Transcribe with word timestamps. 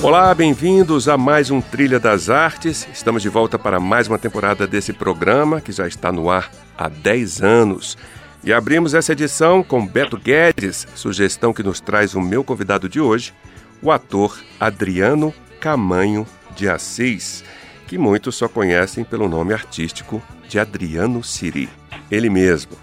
Olá, 0.00 0.32
bem-vindos 0.32 1.08
a 1.08 1.18
mais 1.18 1.50
um 1.50 1.60
Trilha 1.60 1.98
das 1.98 2.30
Artes. 2.30 2.86
Estamos 2.92 3.20
de 3.20 3.28
volta 3.28 3.58
para 3.58 3.80
mais 3.80 4.06
uma 4.06 4.16
temporada 4.16 4.64
desse 4.64 4.92
programa 4.92 5.60
que 5.60 5.72
já 5.72 5.88
está 5.88 6.12
no 6.12 6.30
ar 6.30 6.52
há 6.76 6.88
10 6.88 7.42
anos. 7.42 7.98
E 8.44 8.52
abrimos 8.52 8.94
essa 8.94 9.10
edição 9.10 9.60
com 9.60 9.84
Beto 9.84 10.16
Guedes, 10.16 10.86
sugestão 10.94 11.52
que 11.52 11.64
nos 11.64 11.80
traz 11.80 12.14
o 12.14 12.20
meu 12.20 12.44
convidado 12.44 12.88
de 12.88 13.00
hoje, 13.00 13.34
o 13.82 13.90
ator 13.90 14.38
Adriano 14.60 15.34
Camanho 15.58 16.24
de 16.54 16.68
Assis, 16.68 17.42
que 17.88 17.98
muitos 17.98 18.36
só 18.36 18.46
conhecem 18.46 19.02
pelo 19.02 19.28
nome 19.28 19.52
artístico 19.52 20.22
de 20.48 20.60
Adriano 20.60 21.24
Siri. 21.24 21.68
Ele 22.08 22.30
mesmo, 22.30 22.76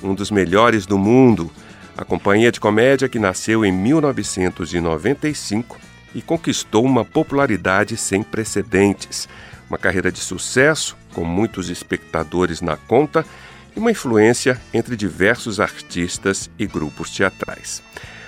um 0.00 0.14
dos 0.14 0.30
melhores 0.30 0.86
do 0.86 0.96
mundo, 0.96 1.50
a 1.96 2.04
companhia 2.04 2.52
de 2.52 2.60
comédia 2.60 3.08
que 3.08 3.18
nasceu 3.18 3.64
em 3.64 3.72
1995 3.72 5.89
e 6.14 6.20
conquistou 6.22 6.84
uma 6.84 7.04
popularidade 7.04 7.96
sem 7.96 8.22
precedentes, 8.22 9.28
uma 9.68 9.78
carreira 9.78 10.10
de 10.10 10.18
sucesso, 10.18 10.96
com 11.14 11.24
muitos 11.24 11.70
espectadores 11.70 12.60
na 12.60 12.76
conta 12.76 13.24
e 13.74 13.78
uma 13.78 13.90
influência 13.90 14.60
entre 14.74 14.96
diversos 14.96 15.60
artistas 15.60 16.50
e 16.58 16.66
grupos 16.66 17.10
teatrais. 17.10 17.82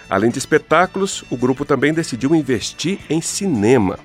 Além 0.08 0.30
de 0.30 0.38
espetáculos, 0.38 1.25
o 1.30 1.36
grupo 1.36 1.64
também 1.64 1.92
decidiu 1.92 2.34
investir 2.34 2.98
em 3.08 3.20
cinema. 3.20 3.98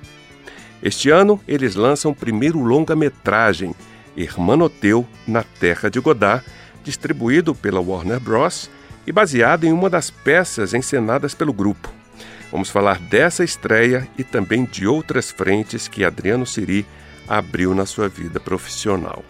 Este 0.82 1.10
ano, 1.10 1.40
eles 1.46 1.74
lançam 1.74 2.12
o 2.12 2.14
primeiro 2.14 2.60
longa-metragem, 2.60 3.74
Hermanoteu 4.16 5.06
na 5.26 5.42
Terra 5.42 5.88
de 5.88 6.00
Godard, 6.00 6.44
distribuído 6.82 7.54
pela 7.54 7.80
Warner 7.80 8.18
Bros. 8.18 8.70
e 9.06 9.12
baseado 9.12 9.64
em 9.64 9.72
uma 9.72 9.90
das 9.90 10.10
peças 10.10 10.74
encenadas 10.74 11.34
pelo 11.34 11.52
grupo. 11.52 11.97
Vamos 12.50 12.70
falar 12.70 12.98
dessa 12.98 13.44
estreia 13.44 14.08
e 14.18 14.24
também 14.24 14.64
de 14.64 14.86
outras 14.86 15.30
frentes 15.30 15.86
que 15.86 16.04
Adriano 16.04 16.46
Siri 16.46 16.86
abriu 17.28 17.74
na 17.74 17.84
sua 17.84 18.08
vida 18.08 18.40
profissional. 18.40 19.22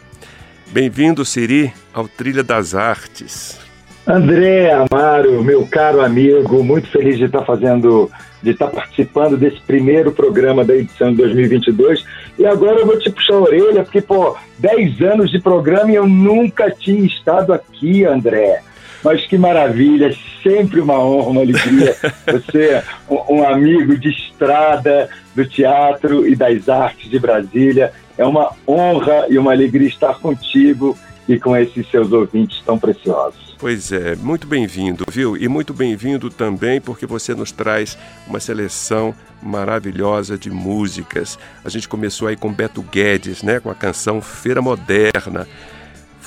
Bem-vindo, 0.68 1.24
Siri, 1.24 1.72
ao 1.92 2.06
Trilha 2.06 2.44
das 2.44 2.74
Artes. 2.74 3.58
André 4.06 4.72
Amaro, 4.72 5.42
meu 5.42 5.66
caro 5.66 6.00
amigo, 6.00 6.62
muito 6.62 6.88
feliz 6.88 7.18
de 7.18 7.24
estar 7.24 7.44
fazendo, 7.44 8.10
de 8.42 8.52
estar 8.52 8.68
participando 8.68 9.36
desse 9.36 9.60
primeiro 9.60 10.12
programa 10.12 10.64
da 10.64 10.74
edição 10.74 11.10
de 11.10 11.16
2022. 11.18 12.04
E 12.38 12.46
agora 12.46 12.80
eu 12.80 12.86
vou 12.86 12.98
te 12.98 13.10
puxar 13.10 13.34
a 13.34 13.40
orelha, 13.40 13.82
porque, 13.82 14.00
pô, 14.00 14.36
10 14.58 15.02
anos 15.02 15.30
de 15.30 15.40
programa 15.40 15.90
e 15.90 15.96
eu 15.96 16.06
nunca 16.06 16.70
tinha 16.70 17.04
estado 17.04 17.52
aqui, 17.52 18.04
André. 18.04 18.62
Mas 19.02 19.26
que 19.26 19.38
maravilha, 19.38 20.14
sempre 20.42 20.80
uma 20.80 20.98
honra, 20.98 21.30
uma 21.30 21.40
alegria. 21.40 21.96
Você 22.26 22.58
é 22.58 22.84
um, 23.08 23.42
amigo 23.42 23.96
de 23.96 24.10
estrada 24.10 25.08
do 25.34 25.46
teatro 25.46 26.26
e 26.26 26.34
das 26.34 26.68
artes 26.68 27.08
de 27.08 27.18
Brasília. 27.18 27.92
É 28.16 28.24
uma 28.24 28.52
honra 28.66 29.26
e 29.28 29.38
uma 29.38 29.52
alegria 29.52 29.88
estar 29.88 30.18
contigo 30.18 30.96
e 31.28 31.38
com 31.38 31.56
esses 31.56 31.88
seus 31.90 32.12
ouvintes 32.12 32.60
tão 32.64 32.78
preciosos. 32.78 33.48
Pois 33.58 33.90
é, 33.90 34.14
muito 34.14 34.46
bem-vindo, 34.46 35.04
viu? 35.10 35.36
E 35.36 35.48
muito 35.48 35.74
bem-vindo 35.74 36.30
também 36.30 36.80
porque 36.80 37.04
você 37.04 37.34
nos 37.34 37.50
traz 37.50 37.98
uma 38.26 38.38
seleção 38.38 39.12
maravilhosa 39.42 40.38
de 40.38 40.48
músicas. 40.48 41.38
A 41.64 41.68
gente 41.68 41.88
começou 41.88 42.28
aí 42.28 42.36
com 42.36 42.52
Beto 42.52 42.82
Guedes, 42.82 43.42
né, 43.42 43.58
com 43.58 43.68
a 43.68 43.74
canção 43.74 44.22
Feira 44.22 44.62
Moderna. 44.62 45.46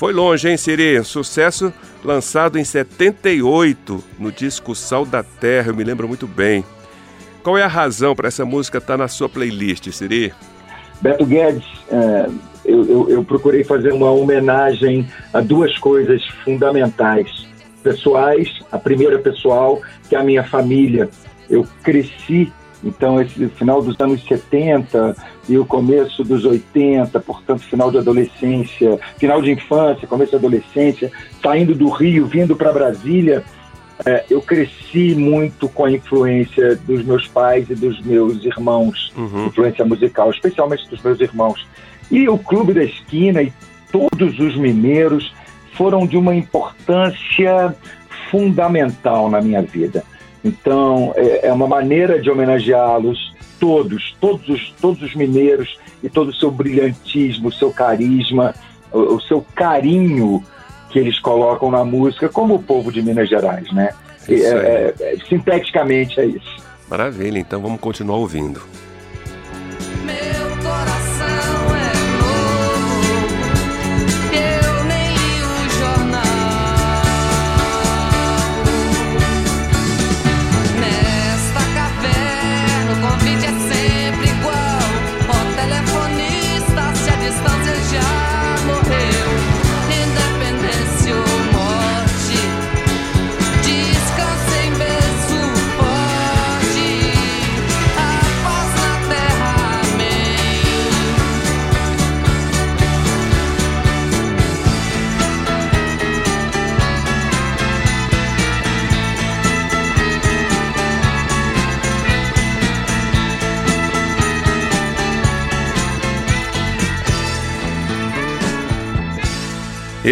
Foi 0.02 0.12
longe, 0.12 0.48
hein, 0.48 0.56
Siri? 0.56 1.04
Sucesso 1.04 1.72
lançado 2.04 2.58
em 2.58 2.64
78 2.64 4.02
no 4.18 4.32
disco 4.32 4.74
Sal 4.74 5.06
da 5.06 5.22
Terra, 5.22 5.68
eu 5.68 5.76
me 5.76 5.84
lembro 5.84 6.08
muito 6.08 6.26
bem. 6.26 6.64
Qual 7.40 7.56
é 7.56 7.62
a 7.62 7.68
razão 7.68 8.12
para 8.12 8.26
essa 8.26 8.44
música 8.44 8.78
estar 8.78 8.94
tá 8.94 8.98
na 8.98 9.06
sua 9.06 9.28
playlist, 9.28 9.88
Siri? 9.92 10.32
Beto 11.00 11.24
Guedes, 11.24 11.64
é, 11.88 12.28
eu, 12.64 12.84
eu, 12.84 13.10
eu 13.10 13.24
procurei 13.24 13.62
fazer 13.62 13.92
uma 13.92 14.10
homenagem 14.10 15.08
a 15.32 15.40
duas 15.40 15.78
coisas 15.78 16.20
fundamentais. 16.44 17.46
Pessoais, 17.84 18.48
a 18.72 18.80
primeira 18.80 19.20
pessoal, 19.20 19.80
que 20.08 20.16
é 20.16 20.18
a 20.18 20.24
minha 20.24 20.42
família. 20.42 21.08
Eu 21.48 21.64
cresci 21.84 22.52
então, 22.84 23.20
esse 23.20 23.48
final 23.50 23.80
dos 23.80 23.98
anos 24.00 24.22
70 24.24 25.14
e 25.48 25.58
o 25.58 25.64
começo 25.64 26.22
dos 26.22 26.44
80, 26.44 27.18
portanto, 27.20 27.62
final 27.62 27.90
de 27.90 27.98
adolescência, 27.98 28.98
final 29.18 29.42
de 29.42 29.50
infância, 29.50 30.06
começo 30.06 30.30
de 30.30 30.36
adolescência, 30.36 31.10
saindo 31.42 31.74
do 31.74 31.88
Rio, 31.88 32.26
vindo 32.26 32.54
para 32.54 32.72
Brasília, 32.72 33.44
é, 34.04 34.24
eu 34.30 34.40
cresci 34.40 35.14
muito 35.14 35.68
com 35.68 35.84
a 35.84 35.90
influência 35.90 36.76
dos 36.76 37.04
meus 37.04 37.26
pais 37.28 37.68
e 37.70 37.74
dos 37.74 38.00
meus 38.00 38.44
irmãos, 38.44 39.12
uhum. 39.16 39.46
influência 39.46 39.84
musical, 39.84 40.30
especialmente 40.30 40.88
dos 40.88 41.02
meus 41.02 41.20
irmãos. 41.20 41.66
E 42.10 42.28
o 42.28 42.38
Clube 42.38 42.72
da 42.72 42.84
Esquina 42.84 43.42
e 43.42 43.52
todos 43.90 44.38
os 44.38 44.56
mineiros 44.56 45.32
foram 45.74 46.06
de 46.06 46.16
uma 46.16 46.34
importância 46.34 47.74
fundamental 48.30 49.30
na 49.30 49.40
minha 49.40 49.62
vida. 49.62 50.04
Então, 50.44 51.12
é, 51.16 51.46
é 51.46 51.52
uma 51.52 51.68
maneira 51.68 52.20
de 52.20 52.30
homenageá-los 52.30 53.31
todos, 53.62 54.16
todos 54.20 54.48
os, 54.48 54.74
todos 54.80 55.00
os 55.00 55.14
mineiros 55.14 55.78
e 56.02 56.10
todo 56.10 56.30
o 56.30 56.34
seu 56.34 56.50
brilhantismo, 56.50 57.46
o 57.46 57.52
seu 57.52 57.70
carisma, 57.70 58.52
o, 58.90 59.14
o 59.14 59.20
seu 59.20 59.46
carinho 59.54 60.42
que 60.90 60.98
eles 60.98 61.20
colocam 61.20 61.70
na 61.70 61.84
música, 61.84 62.28
como 62.28 62.56
o 62.56 62.62
povo 62.62 62.90
de 62.90 63.00
Minas 63.00 63.28
Gerais, 63.28 63.70
né? 63.72 63.90
É, 64.28 64.34
é, 64.34 64.94
é, 65.00 65.16
sinteticamente 65.28 66.18
é 66.18 66.26
isso. 66.26 66.56
Maravilha, 66.90 67.38
então 67.38 67.62
vamos 67.62 67.80
continuar 67.80 68.16
ouvindo. 68.16 68.60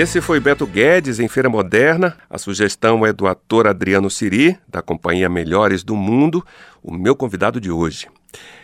Esse 0.01 0.23
foi 0.23 0.41
Beto 0.41 0.67
Guedes 0.67 1.21
em 1.21 1.29
Feira 1.29 1.51
Moderna. 1.51 2.15
A 2.31 2.39
sugestão 2.39 3.05
é 3.05 3.13
do 3.13 3.27
ator 3.27 3.67
Adriano 3.67 4.09
Siri, 4.09 4.57
da 4.67 4.81
companhia 4.81 5.29
Melhores 5.29 5.85
do 5.85 5.95
Mundo, 5.95 6.43
o 6.83 6.91
meu 6.91 7.15
convidado 7.15 7.61
de 7.61 7.71
hoje. 7.71 8.07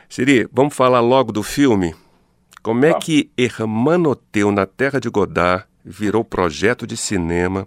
Siri, 0.08 0.48
vamos 0.50 0.74
falar 0.74 1.00
logo 1.00 1.32
do 1.32 1.42
filme? 1.42 1.92
Como 2.62 2.86
é 2.86 2.94
que 2.94 3.30
Hermanoteu 3.36 4.50
na 4.50 4.64
Terra 4.64 4.98
de 4.98 5.10
Godard 5.10 5.66
virou 5.84 6.24
projeto 6.24 6.86
de 6.86 6.96
cinema 6.96 7.66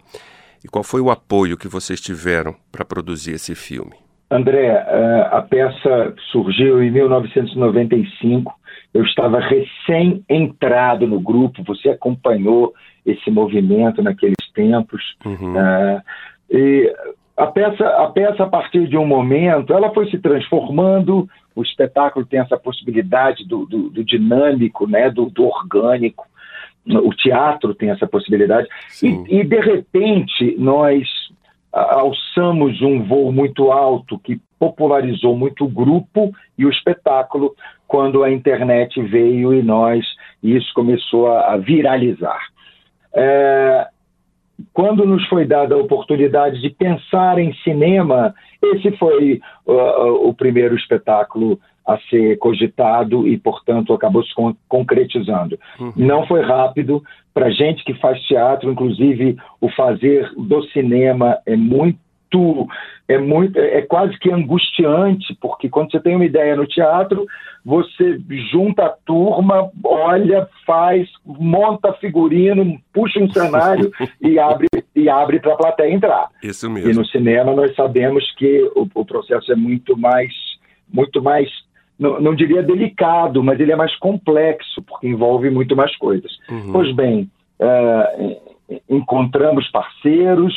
e 0.66 0.68
qual 0.68 0.84
foi 0.84 1.00
o 1.00 1.12
apoio 1.12 1.56
que 1.56 1.68
vocês 1.68 2.02
tiveram 2.02 2.56
para 2.72 2.84
produzir 2.84 3.34
esse 3.34 3.54
filme? 3.54 3.94
André, 4.32 4.66
eh, 4.66 5.30
a 5.32 5.44
peça 5.44 6.16
surgiu 6.32 6.82
em 6.82 6.90
1995. 6.90 8.52
Eu 8.96 9.04
estava 9.04 9.40
recém-entrado 9.40 11.06
no 11.06 11.20
grupo, 11.20 11.64
você 11.64 11.90
acompanhou 11.90 12.74
esse 13.06 13.30
movimento 13.30 14.02
naqueles 14.02 14.36
tempos. 14.54 15.16
Uhum. 15.26 15.54
Uh, 15.54 16.02
e 16.50 16.94
a 17.38 17.48
peça, 17.48 17.88
a 17.88 18.08
peça, 18.08 18.44
a 18.44 18.48
partir 18.48 18.88
de 18.88 18.98
um 18.98 19.06
momento, 19.06 19.74
ela 19.74 19.94
foi 19.94 20.10
se 20.10 20.18
transformando. 20.18 21.28
O 21.56 21.62
espetáculo 21.62 22.26
tem 22.26 22.40
essa 22.40 22.58
possibilidade 22.58 23.46
do, 23.48 23.66
do, 23.66 23.90
do 23.90 24.04
dinâmico, 24.04 24.88
né, 24.88 25.10
do, 25.10 25.30
do, 25.30 25.46
orgânico. 25.46 26.28
O 26.86 27.14
teatro 27.14 27.74
tem 27.74 27.92
essa 27.92 28.08
possibilidade. 28.08 28.68
E, 29.02 29.40
e, 29.40 29.44
de 29.44 29.60
repente, 29.60 30.56
nós 30.58 31.08
alçamos 31.72 32.82
um 32.82 33.04
voo 33.04 33.32
muito 33.32 33.72
alto 33.72 34.18
que 34.20 34.42
popularizou 34.60 35.36
muito 35.38 35.64
o 35.64 35.70
grupo 35.70 36.34
e 36.58 36.66
o 36.66 36.70
espetáculo 36.70 37.56
quando 37.88 38.24
a 38.24 38.32
internet 38.32 39.02
veio 39.02 39.54
e 39.54 39.64
nós 39.64 40.06
e 40.44 40.56
isso 40.56 40.72
começou 40.74 41.32
a, 41.32 41.58
viralizar. 41.58 42.40
É, 43.20 43.88
quando 44.74 45.06
nos 45.06 45.28
foi 45.28 45.46
dada 45.46 45.76
a 45.76 45.78
oportunidade 45.78 46.62
de 46.62 46.70
pensar 46.70 47.38
em 47.38 47.54
cinema, 47.64 48.34
esse 48.62 48.92
foi 48.98 49.42
uh, 49.66 50.28
o 50.28 50.34
primeiro 50.34 50.76
espetáculo 50.76 51.60
a 51.86 51.98
ser 52.10 52.38
cogitado 52.38 53.28
e, 53.28 53.38
portanto, 53.38 53.94
acabou 53.94 54.24
se 54.24 54.34
con 54.36 54.56
concretizando. 54.68 55.58
Uhum. 55.80 55.94
Não 55.96 56.28
foi 56.28 56.42
rápido. 56.42 57.04
Para 57.34 57.50
gente 57.50 57.84
que 57.84 57.94
faz 57.96 58.22
teatro, 58.24 58.72
inclusive, 58.72 59.38
o 59.60 59.70
fazer 59.70 60.32
do 60.36 60.62
cinema 60.70 61.38
é 61.46 61.56
muito 61.56 62.00
é 63.08 63.18
muito 63.18 63.58
é 63.58 63.82
quase 63.82 64.18
que 64.20 64.32
angustiante 64.32 65.36
porque 65.42 65.68
quando 65.68 65.92
você 65.92 66.00
tem 66.00 66.16
uma 66.16 66.26
ideia 66.26 66.56
no 66.56 66.68
teatro 66.68 67.26
você 67.66 68.20
junta 68.52 68.86
a 68.86 68.90
turma 68.90 69.70
olha 69.84 70.48
faz 70.66 71.10
monta 71.26 71.92
figurino 71.94 72.80
puxa 72.94 73.20
um 73.20 73.30
cenário 73.32 73.92
e 74.22 74.38
abre 74.38 74.68
e 74.96 75.10
abre 75.10 75.40
para 75.40 75.54
a 75.54 75.58
plateia 75.58 75.94
entrar. 75.94 76.30
Isso 76.44 76.70
mesmo. 76.70 76.92
e 76.92 76.94
no 76.94 77.06
cinema 77.06 77.54
nós 77.54 77.74
sabemos 77.76 78.32
que 78.36 78.62
o, 78.76 78.88
o 78.94 79.06
processo 79.06 79.52
é 79.52 79.56
muito 79.56 79.98
mais 79.98 80.32
muito 80.92 81.22
mais 81.22 81.50
não, 81.98 82.22
não, 82.22 82.36
diria 82.36 82.64
delicado 82.64 83.44
mas 83.44 83.60
ele 83.60 83.72
é 83.72 83.76
mais 83.76 83.96
complexo 83.98 84.82
porque 84.84 85.08
envolve 85.08 85.50
muito 85.50 85.76
mais 85.76 85.96
coisas. 85.98 86.32
Uhum. 86.50 86.72
pois 86.72 86.94
bem 86.96 87.30
uh, 87.60 88.38
encontramos 88.88 89.68
parceiros 89.72 90.54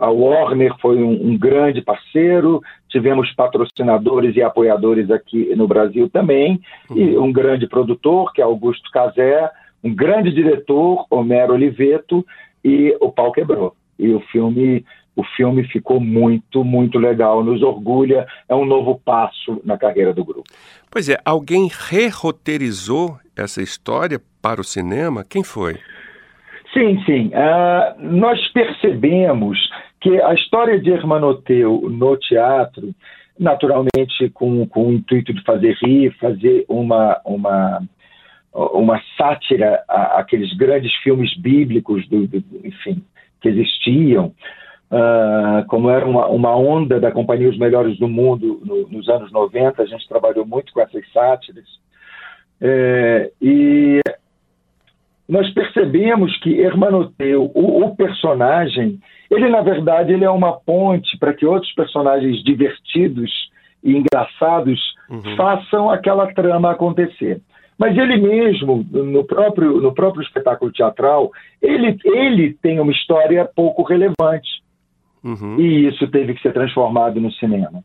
a 0.00 0.10
Warner 0.10 0.74
foi 0.80 0.96
um, 1.02 1.28
um, 1.28 1.38
grande 1.38 1.82
parceiro, 1.82 2.62
tivemos 2.88 3.30
patrocinadores 3.34 4.34
e 4.34 4.42
apoiadores 4.42 5.10
aqui 5.10 5.54
no 5.54 5.68
Brasil 5.68 6.08
também, 6.08 6.58
uhum. 6.88 6.96
e 6.96 7.18
um 7.18 7.30
grande 7.30 7.68
produtor, 7.68 8.32
que 8.32 8.40
é 8.40 8.44
Augusto 8.44 8.90
Casé, 8.90 9.50
um 9.84 9.94
grande 9.94 10.32
diretor, 10.32 11.04
Homero 11.10 11.52
Oliveto, 11.52 12.24
e 12.64 12.96
o 12.98 13.12
pau 13.12 13.30
quebrou. 13.30 13.76
E 13.98 14.08
o 14.14 14.20
filme, 14.20 14.86
o 15.14 15.22
filme 15.22 15.64
ficou 15.64 16.00
muito, 16.00 16.64
muito 16.64 16.98
legal, 16.98 17.44
nos 17.44 17.62
orgulha, 17.62 18.26
é 18.48 18.54
um 18.54 18.64
novo 18.64 18.98
passo 19.04 19.60
na 19.62 19.76
carreira 19.76 20.14
do 20.14 20.24
grupo. 20.24 20.48
Pois 20.90 21.10
é, 21.10 21.18
alguém 21.26 21.68
re-roteirizou 21.70 23.18
essa 23.36 23.60
história 23.60 24.18
para 24.40 24.62
o 24.62 24.64
cinema? 24.64 25.24
Quem 25.28 25.44
foi? 25.44 25.76
Sim, 26.72 27.02
sim. 27.04 27.32
Uh, 27.34 28.16
nós 28.16 28.40
percebemos 28.52 29.58
que 30.00 30.20
a 30.22 30.32
história 30.34 30.80
de 30.80 30.90
Hermanoteu 30.90 31.82
no 31.90 32.16
teatro, 32.16 32.94
naturalmente 33.38 34.30
com, 34.32 34.66
com 34.66 34.88
o 34.88 34.92
intuito 34.92 35.32
de 35.32 35.42
fazer 35.44 35.76
rir, 35.82 36.16
fazer 36.18 36.64
uma, 36.68 37.20
uma, 37.24 37.82
uma 38.52 39.02
sátira 39.16 39.84
àqueles 39.88 40.52
grandes 40.56 40.94
filmes 41.02 41.36
bíblicos, 41.36 42.08
do, 42.08 42.26
do 42.26 42.42
enfim, 42.64 43.04
que 43.40 43.48
existiam, 43.48 44.34
uh, 44.90 45.66
como 45.68 45.90
era 45.90 46.06
uma, 46.06 46.26
uma, 46.28 46.56
onda 46.56 46.98
da 46.98 47.12
Companhia 47.12 47.50
Os 47.50 47.58
Melhores 47.58 47.98
do 47.98 48.08
Mundo 48.08 48.60
no, 48.64 48.88
nos 48.88 49.08
anos 49.08 49.30
90, 49.30 49.82
a 49.82 49.86
gente 49.86 50.08
trabalhou 50.08 50.46
muito 50.46 50.72
com 50.72 50.80
essas 50.80 51.10
sátiras. 51.12 51.66
É, 52.62 53.30
e 53.40 54.00
nós 55.30 55.48
percebemos 55.54 56.36
que 56.38 56.60
Hermanoteu, 56.60 57.52
o, 57.54 57.84
o 57.84 57.94
personagem, 57.94 58.98
ele, 59.30 59.48
na 59.48 59.60
verdade, 59.60 60.12
ele 60.12 60.24
é 60.24 60.30
uma 60.30 60.58
ponte 60.58 61.16
para 61.18 61.32
que 61.32 61.46
outros 61.46 61.72
personagens 61.72 62.42
divertidos 62.42 63.30
e 63.82 63.96
engraçados 63.96 64.80
uhum. 65.08 65.36
façam 65.36 65.88
aquela 65.88 66.26
trama 66.34 66.72
acontecer. 66.72 67.40
Mas 67.78 67.96
ele 67.96 68.16
mesmo, 68.16 68.84
no 68.90 69.24
próprio, 69.24 69.80
no 69.80 69.94
próprio 69.94 70.22
espetáculo 70.22 70.72
teatral, 70.72 71.30
ele, 71.62 71.96
ele 72.04 72.52
tem 72.60 72.80
uma 72.80 72.92
história 72.92 73.48
pouco 73.56 73.84
relevante. 73.84 74.62
Uhum. 75.22 75.60
E 75.60 75.86
isso 75.86 76.08
teve 76.08 76.34
que 76.34 76.42
ser 76.42 76.52
transformado 76.52 77.20
no 77.20 77.30
cinema. 77.32 77.84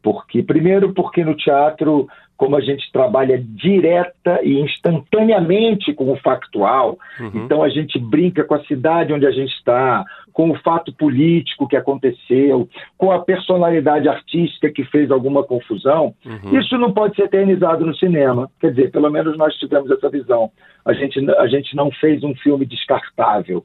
Porque, 0.00 0.42
primeiro, 0.42 0.94
porque 0.94 1.24
no 1.24 1.34
teatro 1.34 2.06
como 2.36 2.56
a 2.56 2.60
gente 2.60 2.90
trabalha 2.92 3.38
direta 3.38 4.40
e 4.42 4.58
instantaneamente 4.60 5.92
com 5.92 6.10
o 6.12 6.16
factual. 6.16 6.98
Uhum. 7.20 7.44
Então 7.44 7.62
a 7.62 7.68
gente 7.68 7.98
brinca 7.98 8.44
com 8.44 8.54
a 8.54 8.64
cidade 8.64 9.12
onde 9.12 9.26
a 9.26 9.30
gente 9.30 9.52
está, 9.54 10.04
com 10.32 10.50
o 10.50 10.58
fato 10.58 10.92
político 10.92 11.68
que 11.68 11.76
aconteceu, 11.76 12.68
com 12.98 13.12
a 13.12 13.20
personalidade 13.20 14.08
artística 14.08 14.70
que 14.70 14.84
fez 14.84 15.10
alguma 15.10 15.44
confusão. 15.44 16.12
Uhum. 16.26 16.58
Isso 16.58 16.76
não 16.76 16.92
pode 16.92 17.14
ser 17.14 17.22
eternizado 17.22 17.86
no 17.86 17.94
cinema. 17.94 18.50
Quer 18.60 18.70
dizer, 18.70 18.90
pelo 18.90 19.10
menos 19.10 19.38
nós 19.38 19.54
tivemos 19.54 19.90
essa 19.90 20.08
visão. 20.08 20.50
A 20.84 20.92
gente, 20.92 21.30
a 21.30 21.46
gente 21.46 21.76
não 21.76 21.90
fez 21.92 22.24
um 22.24 22.34
filme 22.34 22.66
descartável. 22.66 23.64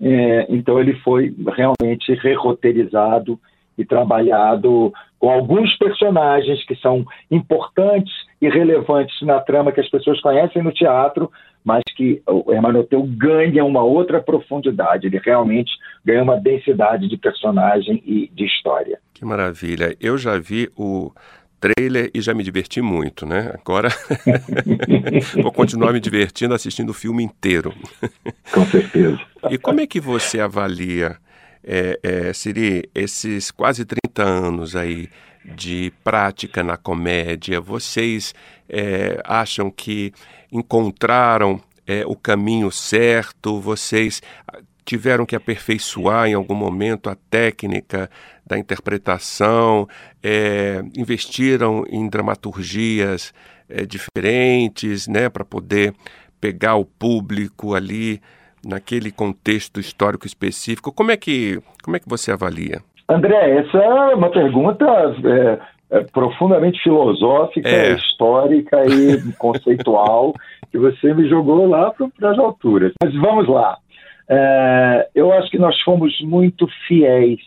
É, 0.00 0.46
então 0.48 0.78
ele 0.78 0.94
foi 1.00 1.34
realmente 1.56 2.12
re-roteirizado 2.14 3.38
e 3.76 3.84
trabalhado 3.84 4.92
com 5.24 5.30
alguns 5.30 5.74
personagens 5.78 6.62
que 6.66 6.76
são 6.76 7.02
importantes 7.30 8.12
e 8.42 8.48
relevantes 8.50 9.22
na 9.22 9.40
trama 9.40 9.72
que 9.72 9.80
as 9.80 9.88
pessoas 9.88 10.20
conhecem 10.20 10.62
no 10.62 10.70
teatro, 10.70 11.32
mas 11.64 11.82
que 11.96 12.20
o 12.28 12.52
Hermanoteu 12.52 13.02
ganha 13.04 13.64
uma 13.64 13.82
outra 13.82 14.20
profundidade, 14.20 15.06
ele 15.06 15.18
realmente 15.24 15.72
ganha 16.04 16.22
uma 16.22 16.36
densidade 16.36 17.08
de 17.08 17.16
personagem 17.16 18.02
e 18.04 18.30
de 18.34 18.44
história. 18.44 18.98
Que 19.14 19.24
maravilha. 19.24 19.96
Eu 19.98 20.18
já 20.18 20.36
vi 20.36 20.68
o 20.76 21.10
trailer 21.58 22.10
e 22.12 22.20
já 22.20 22.34
me 22.34 22.42
diverti 22.42 22.82
muito, 22.82 23.24
né? 23.24 23.50
Agora 23.54 23.88
vou 25.42 25.50
continuar 25.50 25.94
me 25.94 26.00
divertindo 26.00 26.52
assistindo 26.52 26.90
o 26.90 26.92
filme 26.92 27.24
inteiro. 27.24 27.72
Com 28.52 28.66
certeza. 28.66 29.18
E 29.48 29.56
como 29.56 29.80
é 29.80 29.86
que 29.86 30.00
você 30.00 30.38
avalia 30.38 31.16
é, 31.64 31.98
é, 32.02 32.32
Siri, 32.32 32.88
esses 32.94 33.50
quase 33.50 33.84
30 33.84 34.22
anos 34.22 34.76
aí 34.76 35.08
de 35.44 35.92
prática 36.02 36.62
na 36.62 36.76
comédia, 36.76 37.60
vocês 37.60 38.34
é, 38.68 39.20
acham 39.24 39.70
que 39.70 40.12
encontraram 40.50 41.60
é, 41.86 42.04
o 42.06 42.14
caminho 42.14 42.70
certo? 42.70 43.60
Vocês 43.60 44.22
tiveram 44.84 45.26
que 45.26 45.36
aperfeiçoar 45.36 46.28
em 46.28 46.34
algum 46.34 46.54
momento 46.54 47.10
a 47.10 47.14
técnica 47.14 48.10
da 48.46 48.58
interpretação? 48.58 49.88
É, 50.22 50.82
investiram 50.96 51.84
em 51.88 52.08
dramaturgias 52.08 53.34
é, 53.68 53.84
diferentes, 53.84 55.06
né, 55.06 55.28
para 55.28 55.44
poder 55.44 55.94
pegar 56.40 56.76
o 56.76 56.84
público 56.84 57.74
ali 57.74 58.20
naquele 58.64 59.10
contexto 59.10 59.80
histórico 59.80 60.26
específico. 60.26 60.92
Como 60.92 61.10
é 61.10 61.16
que, 61.16 61.60
como 61.82 61.96
é 61.96 62.00
que 62.00 62.08
você 62.08 62.32
avalia? 62.32 62.80
André, 63.08 63.58
essa 63.58 63.78
é 63.78 64.14
uma 64.14 64.30
pergunta 64.30 64.84
é, 65.24 65.98
é, 65.98 66.00
profundamente 66.04 66.82
filosófica, 66.82 67.68
é. 67.68 67.92
histórica 67.92 68.82
e 68.86 69.32
conceitual 69.38 70.32
que 70.70 70.78
você 70.78 71.12
me 71.12 71.28
jogou 71.28 71.68
lá 71.68 71.92
para 71.92 72.30
as 72.30 72.38
alturas. 72.38 72.92
Mas 73.02 73.14
vamos 73.14 73.48
lá. 73.48 73.76
É, 74.28 75.08
eu 75.14 75.32
acho 75.32 75.50
que 75.50 75.58
nós 75.58 75.78
fomos 75.82 76.18
muito 76.22 76.66
fiéis 76.88 77.40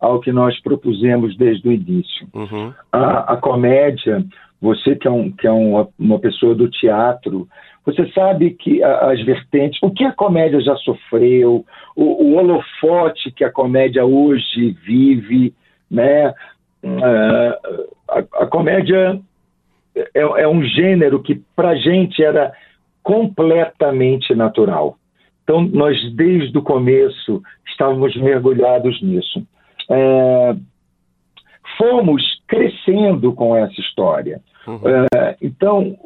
ao 0.00 0.20
que 0.20 0.30
nós 0.32 0.60
propusemos 0.62 1.36
desde 1.36 1.68
o 1.68 1.72
início. 1.72 2.26
Uhum. 2.32 2.72
A, 2.92 3.32
a, 3.32 3.36
comédia, 3.36 4.24
você 4.60 4.94
que 4.94 5.08
é, 5.08 5.10
um, 5.10 5.30
que 5.30 5.46
é 5.46 5.50
uma, 5.50 5.88
uma 5.98 6.18
pessoa 6.18 6.54
do 6.54 6.68
teatro, 6.70 7.48
Você 7.84 8.10
sabe 8.12 8.50
que 8.50 8.82
as 8.82 9.22
vertentes, 9.24 9.78
o 9.82 9.90
que 9.90 10.04
a 10.04 10.12
comédia 10.12 10.60
já 10.60 10.74
sofreu, 10.76 11.64
o, 11.94 12.04
o 12.24 12.34
holofote 12.36 13.30
que 13.30 13.44
a 13.44 13.52
comédia 13.52 14.04
hoje 14.04 14.76
vive, 14.84 15.54
né? 15.90 16.30
Uh, 16.82 17.84
a, 18.08 18.42
a, 18.42 18.46
comédia 18.46 19.20
é, 19.94 20.20
é 20.20 20.48
um 20.48 20.62
gênero 20.62 21.22
que 21.22 21.40
para 21.54 21.76
gente 21.76 22.22
era 22.22 22.52
completamente 23.02 24.34
natural. 24.34 24.96
Então, 25.42 25.62
nós, 25.62 25.96
desde 26.14 26.56
o 26.56 26.62
começo, 26.62 27.42
estávamos 27.68 28.16
mergulhados 28.16 29.00
nisso. 29.02 29.46
É, 29.90 30.56
fomos 31.76 32.22
crescendo 32.46 33.32
com 33.34 33.54
essa 33.54 33.78
história. 33.78 34.40
Uhum. 34.66 34.80
É, 35.14 35.36
então, 35.42 35.98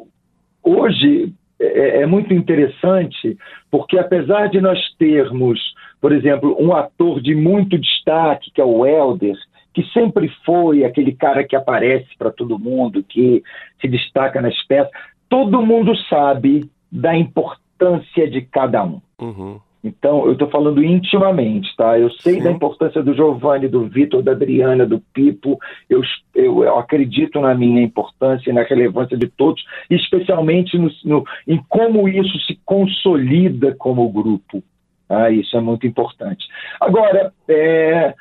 hoje 0.61 1.33
é, 1.59 2.01
é, 2.01 2.05
muito 2.05 2.33
interessante, 2.33 3.37
porque 3.69 3.97
apesar 3.99 4.47
de 4.47 4.61
nós 4.61 4.79
termos, 4.97 5.59
por 5.99 6.11
exemplo, 6.11 6.55
um 6.59 6.73
ator 6.73 7.21
de 7.21 7.35
muito 7.35 7.77
destaque, 7.77 8.51
que 8.51 8.61
é 8.61 8.63
o 8.63 8.85
Helder, 8.85 9.35
que 9.73 9.83
sempre 9.91 10.29
foi 10.45 10.83
aquele 10.83 11.13
cara 11.13 11.43
que 11.43 11.55
aparece 11.55 12.09
para 12.17 12.31
todo 12.31 12.59
mundo, 12.59 13.03
que 13.03 13.43
se 13.79 13.87
destaca 13.87 14.41
nas 14.41 14.61
peças, 14.63 14.91
todo 15.27 15.65
mundo 15.65 15.95
sabe 16.09 16.69
da 16.91 17.15
importância 17.15 18.29
de 18.29 18.41
cada 18.41 18.83
um. 18.83 19.01
Uhum. 19.19 19.59
Então, 19.83 20.25
eu 20.25 20.33
estou 20.33 20.49
falando 20.49 20.83
intimamente, 20.83 21.73
tá? 21.77 21.97
Eu 21.97 22.09
sei 22.11 22.33
Sim. 22.33 22.43
da 22.43 22.51
importância 22.51 23.01
do 23.01 23.13
Giovanni, 23.13 23.67
do 23.67 23.87
Vitor, 23.87 24.21
da 24.21 24.33
Adriana, 24.33 24.85
do 24.85 24.99
Pipo. 25.13 25.57
Eu, 25.89 26.01
eu, 26.35 26.63
eu, 26.63 26.77
acredito 26.77 27.39
na 27.39 27.55
minha 27.55 27.81
importância 27.81 28.49
e 28.49 28.53
na 28.53 28.63
relevância 28.63 29.15
de 29.15 29.27
todos, 29.27 29.63
especialmente 29.89 30.77
no, 30.77 30.91
no, 31.05 31.23
em 31.47 31.63
como 31.69 32.09
isso 32.09 32.37
se 32.45 32.59
consolida 32.65 33.73
como 33.75 34.11
grupo. 34.11 34.61
Ah, 35.07 35.31
isso 35.31 35.55
é 35.55 35.61
muito 35.61 35.87
importante. 35.87 36.45
Agora, 36.79 37.33
é, 37.47 38.13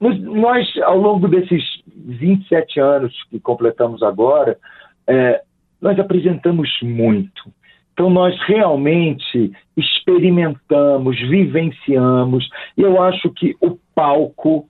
nós, 0.00 0.68
ao 0.82 0.98
longo 0.98 1.26
desses 1.26 1.64
27 1.86 2.80
anos 2.80 3.14
que 3.30 3.40
completamos 3.40 4.02
agora, 4.02 4.58
é, 5.06 5.42
nós 5.80 5.98
apresentamos 5.98 6.68
muito. 6.82 7.50
Então, 7.98 8.10
nós 8.10 8.40
realmente 8.46 9.50
experimentamos, 9.76 11.18
vivenciamos, 11.18 12.48
e 12.76 12.82
eu 12.82 13.02
acho 13.02 13.28
que 13.30 13.56
o 13.60 13.76
palco 13.92 14.68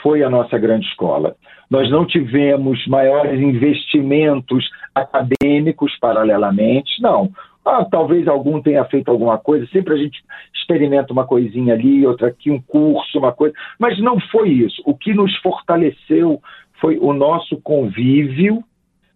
foi 0.00 0.22
a 0.22 0.30
nossa 0.30 0.56
grande 0.56 0.86
escola. 0.86 1.34
Nós 1.68 1.90
não 1.90 2.06
tivemos 2.06 2.86
maiores 2.86 3.40
investimentos 3.40 4.70
acadêmicos 4.94 5.98
paralelamente, 5.98 7.02
não. 7.02 7.32
Ah, 7.66 7.84
talvez 7.84 8.28
algum 8.28 8.62
tenha 8.62 8.84
feito 8.84 9.10
alguma 9.10 9.36
coisa, 9.36 9.66
sempre 9.72 9.94
a 9.94 9.96
gente 9.96 10.22
experimenta 10.54 11.12
uma 11.12 11.26
coisinha 11.26 11.74
ali, 11.74 12.06
outra 12.06 12.28
aqui, 12.28 12.52
um 12.52 12.62
curso, 12.62 13.18
uma 13.18 13.32
coisa, 13.32 13.52
mas 13.80 13.98
não 13.98 14.20
foi 14.30 14.48
isso. 14.48 14.80
O 14.86 14.94
que 14.94 15.12
nos 15.12 15.36
fortaleceu 15.38 16.40
foi 16.80 16.98
o 16.98 17.12
nosso 17.12 17.60
convívio 17.62 18.62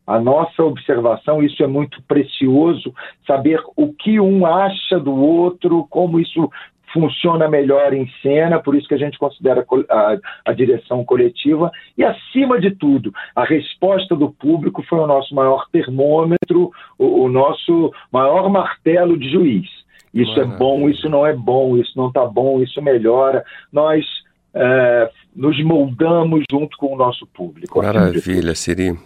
a 0.06 0.18
nossa 0.18 0.62
observação, 0.62 1.42
isso 1.42 1.62
é 1.62 1.66
muito 1.66 2.02
precioso, 2.02 2.94
saber 3.26 3.60
o 3.76 3.92
que 3.92 4.20
um 4.20 4.44
acha 4.44 5.00
do 5.00 5.14
outro, 5.14 5.86
como 5.88 6.20
isso 6.20 6.50
funciona 6.92 7.48
melhor 7.48 7.92
em 7.92 8.08
cena, 8.22 8.60
por 8.60 8.76
isso 8.76 8.86
que 8.86 8.94
a 8.94 8.98
gente 8.98 9.18
considera 9.18 9.66
a, 9.90 10.16
a, 10.44 10.52
direção 10.52 11.04
coletiva. 11.04 11.72
E, 11.98 12.04
acima 12.04 12.60
de 12.60 12.70
tudo, 12.70 13.12
a 13.34 13.44
resposta 13.44 14.14
do 14.14 14.30
público 14.30 14.80
foi 14.88 15.00
o 15.00 15.06
nosso 15.06 15.34
maior 15.34 15.66
termômetro, 15.72 16.70
o, 16.96 17.24
o 17.24 17.28
nosso 17.28 17.92
maior 18.12 18.48
martelo 18.48 19.18
de 19.18 19.28
juiz. 19.28 19.68
Isso 20.14 20.30
Maravilha. 20.30 20.54
é 20.54 20.58
bom, 20.58 20.88
isso 20.88 21.08
não 21.08 21.26
é 21.26 21.32
bom, 21.32 21.76
isso 21.76 21.92
não 21.96 22.08
está 22.08 22.24
bom, 22.24 22.62
isso 22.62 22.80
melhora. 22.80 23.44
Nós 23.72 24.06
é, 24.54 25.10
nos 25.34 25.60
moldamos 25.64 26.44
junto 26.48 26.76
com 26.76 26.94
o 26.94 26.96
nosso 26.96 27.26
público. 27.26 27.82
Maravilha, 27.82 28.54
Siri. 28.54 28.96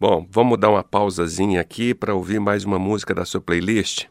Bom, 0.00 0.24
vamos 0.30 0.60
dar 0.60 0.70
uma 0.70 0.84
pausazinha 0.84 1.60
aqui 1.60 1.92
para 1.92 2.14
ouvir 2.14 2.38
mais 2.38 2.64
uma 2.64 2.78
música 2.78 3.12
da 3.12 3.24
sua 3.24 3.40
playlist. 3.40 4.06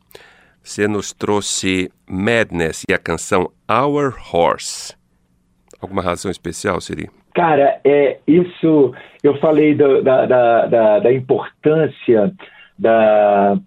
Você 0.62 0.86
nos 0.86 1.14
trouxe 1.14 1.90
Madness 2.06 2.84
e 2.90 2.94
a 2.94 2.98
canção 2.98 3.50
Our 3.72 4.14
Horse. 4.34 4.98
Alguma 5.82 6.02
razão 6.02 6.30
especial, 6.30 6.82
Siri? 6.82 7.10
Cara, 7.34 7.80
é 7.86 8.20
isso. 8.28 8.94
Eu 9.24 9.38
falei 9.38 9.76
do, 9.76 10.04
da, 10.04 10.26
da, 10.26 10.66
da, 10.66 11.00
da, 11.00 11.14
importância 11.14 12.34
da, 12.78 13.58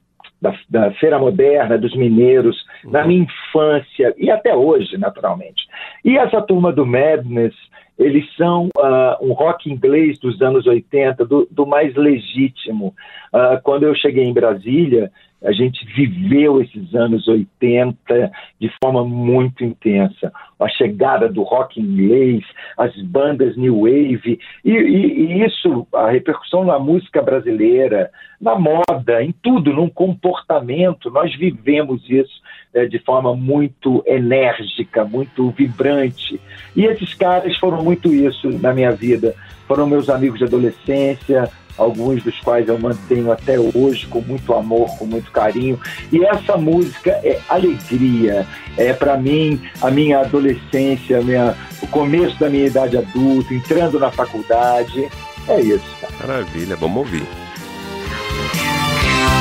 da, 0.43 0.55
da, 0.69 0.93
Feira 0.97 1.19
Moderna, 1.19 1.79
dos 1.79 1.97
mineiros, 1.97 2.63
uhum. 2.85 2.91
na 2.91 3.07
minha 3.07 3.23
infância 3.23 4.15
e 4.19 4.31
até 4.31 4.55
hoje, 4.55 4.99
naturalmente. 4.99 5.67
E 6.05 6.19
essa 6.19 6.43
turma 6.43 6.71
do 6.71 6.85
Madness 6.85 7.55
eles 8.01 8.25
são 8.35 8.69
uh, 8.79 9.17
um 9.21 9.33
rock 9.33 9.71
inglês 9.71 10.19
dos 10.19 10.41
anos 10.41 10.67
80, 10.67 11.25
do, 11.27 11.47
do 11.51 11.67
mais 11.67 11.95
legítimo. 11.95 12.95
Uh, 13.33 13.61
quando 13.63 13.83
eu 13.83 13.95
cheguei 13.95 14.25
em 14.25 14.33
Brasília, 14.33 15.13
a 15.43 15.53
gente 15.53 15.85
viveu 15.95 16.61
esses 16.61 16.95
anos 16.95 17.27
80 17.27 18.31
de 18.61 18.71
forma 18.83 19.05
muito 19.05 19.65
intensa. 19.65 20.33
A 20.59 20.69
chegada 20.69 21.29
do 21.29 21.43
rock 21.43 21.81
inglês, 21.81 22.45
as 22.77 22.95
bandas 23.03 23.57
new 23.57 23.81
wave, 23.81 24.39
e, 24.65 24.71
e, 24.71 24.73
e 24.73 25.45
isso, 25.45 25.87
a 25.95 26.11
repercussão 26.11 26.65
na 26.65 26.79
música 26.79 27.23
brasileira, 27.23 28.11
na 28.41 28.59
moda, 28.59 29.23
em 29.23 29.33
tudo, 29.43 29.73
num 29.73 29.89
comportamento, 29.89 31.11
nós 31.11 31.35
vivemos 31.35 32.03
isso 32.09 32.41
é, 32.75 32.87
de 32.87 32.99
forma 32.99 33.35
muito 33.35 34.03
enérgica, 34.07 35.05
muito 35.05 35.51
vibrante. 35.51 36.41
E 36.77 36.85
esses 36.85 37.15
caras 37.15 37.57
foram 37.57 37.83
muito 37.83 38.13
isso 38.13 38.49
na 38.61 38.73
minha 38.73 38.93
vida. 38.93 39.35
Foram 39.67 39.87
meus 39.87 40.09
amigos 40.09 40.39
de 40.39 40.45
adolescência, 40.45 41.49
alguns 41.81 42.23
dos 42.23 42.39
quais 42.41 42.69
eu 42.69 42.79
mantenho 42.79 43.33
até 43.33 43.59
hoje 43.59 44.07
com 44.07 44.21
muito 44.21 44.53
amor, 44.53 44.89
com 44.99 45.07
muito 45.07 45.31
carinho. 45.31 45.81
E 46.13 46.25
essa 46.25 46.57
música 46.57 47.11
é 47.25 47.41
alegria, 47.49 48.47
é 48.77 48.93
para 48.93 49.17
mim 49.17 49.61
a 49.81 49.91
minha 49.91 50.21
adolescência, 50.21 51.23
minha, 51.23 51.57
o 51.83 51.87
começo 51.87 52.39
da 52.39 52.51
minha 52.51 52.67
idade 52.67 52.99
adulta, 52.99 53.55
entrando 53.55 53.99
na 53.99 54.11
faculdade. 54.11 55.09
É 55.49 55.61
isso. 55.61 55.85
Cara. 56.01 56.13
Maravilha, 56.27 56.77
vamos 56.77 56.99
ouvir. 56.99 57.27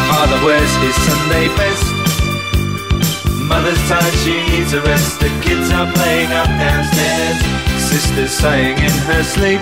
Father 0.07 0.43
wears 0.43 0.75
his 0.81 0.95
Sunday 0.95 1.47
best. 1.55 1.99
Mother's 3.47 3.79
tired, 3.89 4.13
she 4.23 4.33
needs 4.51 4.73
a 4.73 4.81
rest. 4.81 5.19
The 5.19 5.29
kids 5.41 5.71
are 5.71 5.91
playing 5.93 6.31
up 6.31 6.47
downstairs. 6.47 7.59
Sister's 7.89 8.31
sighing 8.31 8.77
in 8.77 8.91
her 9.07 9.23
sleep. 9.23 9.61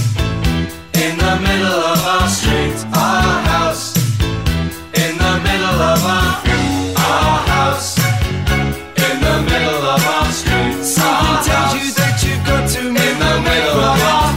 in 1.01 1.17
the 1.17 1.35
middle 1.41 1.81
of 1.81 1.99
our 2.05 2.29
street, 2.29 2.77
our 2.93 3.41
house. 3.49 3.97
In 4.93 5.17
the 5.17 5.33
middle 5.41 5.79
of 5.93 5.99
our, 6.05 6.29
our 7.09 7.37
house. 7.49 7.97
In 9.09 9.15
the 9.25 9.37
middle 9.49 9.81
of 9.81 10.01
our 10.05 10.29
street, 10.29 10.77
Something 10.85 11.41
tells 11.49 11.73
you 11.73 11.89
that 11.97 12.21
you've 12.21 12.45
got 12.45 12.69
to 12.77 12.81
move 12.85 13.01
in 13.01 13.17
the 13.17 13.35
middle 13.41 13.81
of 13.81 13.97
our. 14.13 14.29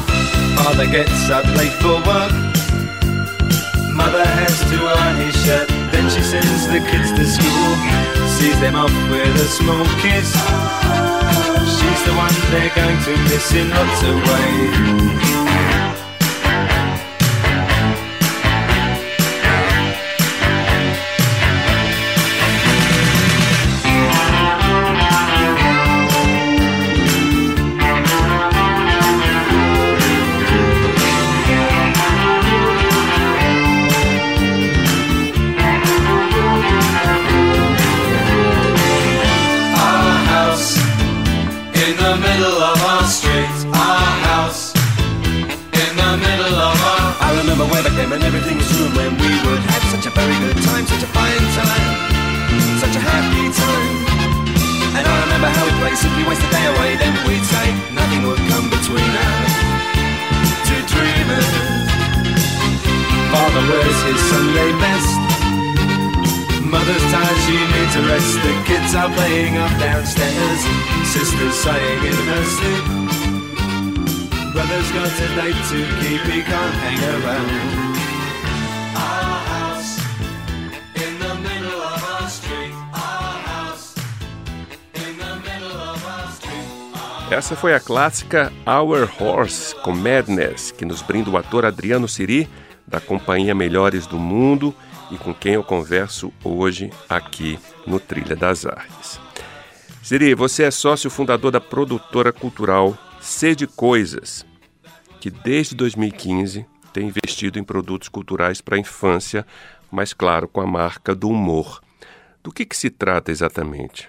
Father 0.57 0.89
gets 0.89 1.29
up 1.29 1.45
late 1.61 1.77
for 1.85 2.01
work. 2.09 2.33
Mother 3.93 4.25
has 4.25 4.57
to 4.73 4.77
iron 4.89 5.17
his 5.21 5.37
shirt. 5.45 5.69
Then 5.93 6.09
she 6.09 6.23
sends 6.25 6.65
the 6.73 6.81
kids 6.89 7.13
to 7.13 7.25
school. 7.29 7.71
Sees 8.41 8.59
them 8.65 8.75
off 8.75 8.95
with 9.13 9.37
a 9.37 9.49
small 9.53 9.85
kiss. 10.01 10.33
She's 11.77 12.03
the 12.09 12.15
one 12.17 12.33
they're 12.49 12.73
going 12.73 12.99
to 13.05 13.13
miss 13.29 13.53
in 13.53 13.69
lots 13.69 14.01
of 14.03 14.17
ways. 14.17 15.94
His 64.07 64.21
Sunday 64.31 64.71
best. 64.81 65.17
Mother's 66.65 67.05
tired, 67.13 67.41
she 67.47 67.57
needs 67.57 67.95
a 67.97 68.03
rest. 68.09 68.35
The 68.45 68.55
kids 68.69 68.95
are 68.95 69.11
playing 69.15 69.57
up 69.57 69.73
downstairs. 69.79 70.61
Sister's 71.09 71.55
sighing 71.55 72.03
in 72.05 72.19
her 72.31 72.45
sleep. 72.57 72.85
Brother's 74.53 74.91
got 74.93 75.09
a 75.09 75.29
date 75.39 75.61
to 75.71 75.79
keep, 76.01 76.23
he 76.31 76.43
can't 76.43 76.75
hang 76.85 77.01
around. 77.23 77.85
Essa 87.31 87.57
foi 87.57 87.75
a 87.75 87.81
clássica 87.81 88.53
Our 88.65 89.09
Horse 89.19 89.75
com 89.83 89.93
Madness, 89.93 90.71
que 90.71 90.85
nos 90.85 91.03
brinda 91.03 91.31
o 91.31 91.37
ator 91.37 91.65
Adriano 91.65 92.07
Siri, 92.07 92.49
da 92.87 93.01
companhia 93.01 93.55
Melhores 93.55 94.07
do 94.07 94.19
Mundo 94.19 94.75
e 95.11 95.17
com 95.17 95.35
quem 95.35 95.55
eu 95.55 95.65
converso 95.65 96.33
hoje 96.43 96.91
aqui 97.09 97.59
no 97.87 98.01
Trilha 98.01 98.37
das 98.37 98.67
Artes. 98.67 99.21
Siri, 100.03 100.35
você 100.35 100.65
é 100.65 100.71
sócio 100.71 101.11
fundador 101.11 101.51
da 101.51 101.61
produtora 101.61 102.33
cultural 102.33 102.95
Sede 103.21 103.67
Coisas, 103.67 104.47
que 105.21 105.31
desde 105.31 105.75
2015 105.75 106.67
tem 106.93 107.09
investido 107.09 107.59
em 107.59 107.65
produtos 107.65 108.09
culturais 108.09 108.61
para 108.61 108.77
a 108.77 108.79
infância, 108.79 109.47
mas 109.91 110.13
claro, 110.13 110.47
com 110.47 110.61
a 110.61 110.67
marca 110.67 111.15
do 111.15 111.29
humor. 111.29 111.81
Do 112.43 112.53
que, 112.53 112.67
que 112.67 112.77
se 112.77 112.91
trata 112.91 113.31
exatamente? 113.31 114.09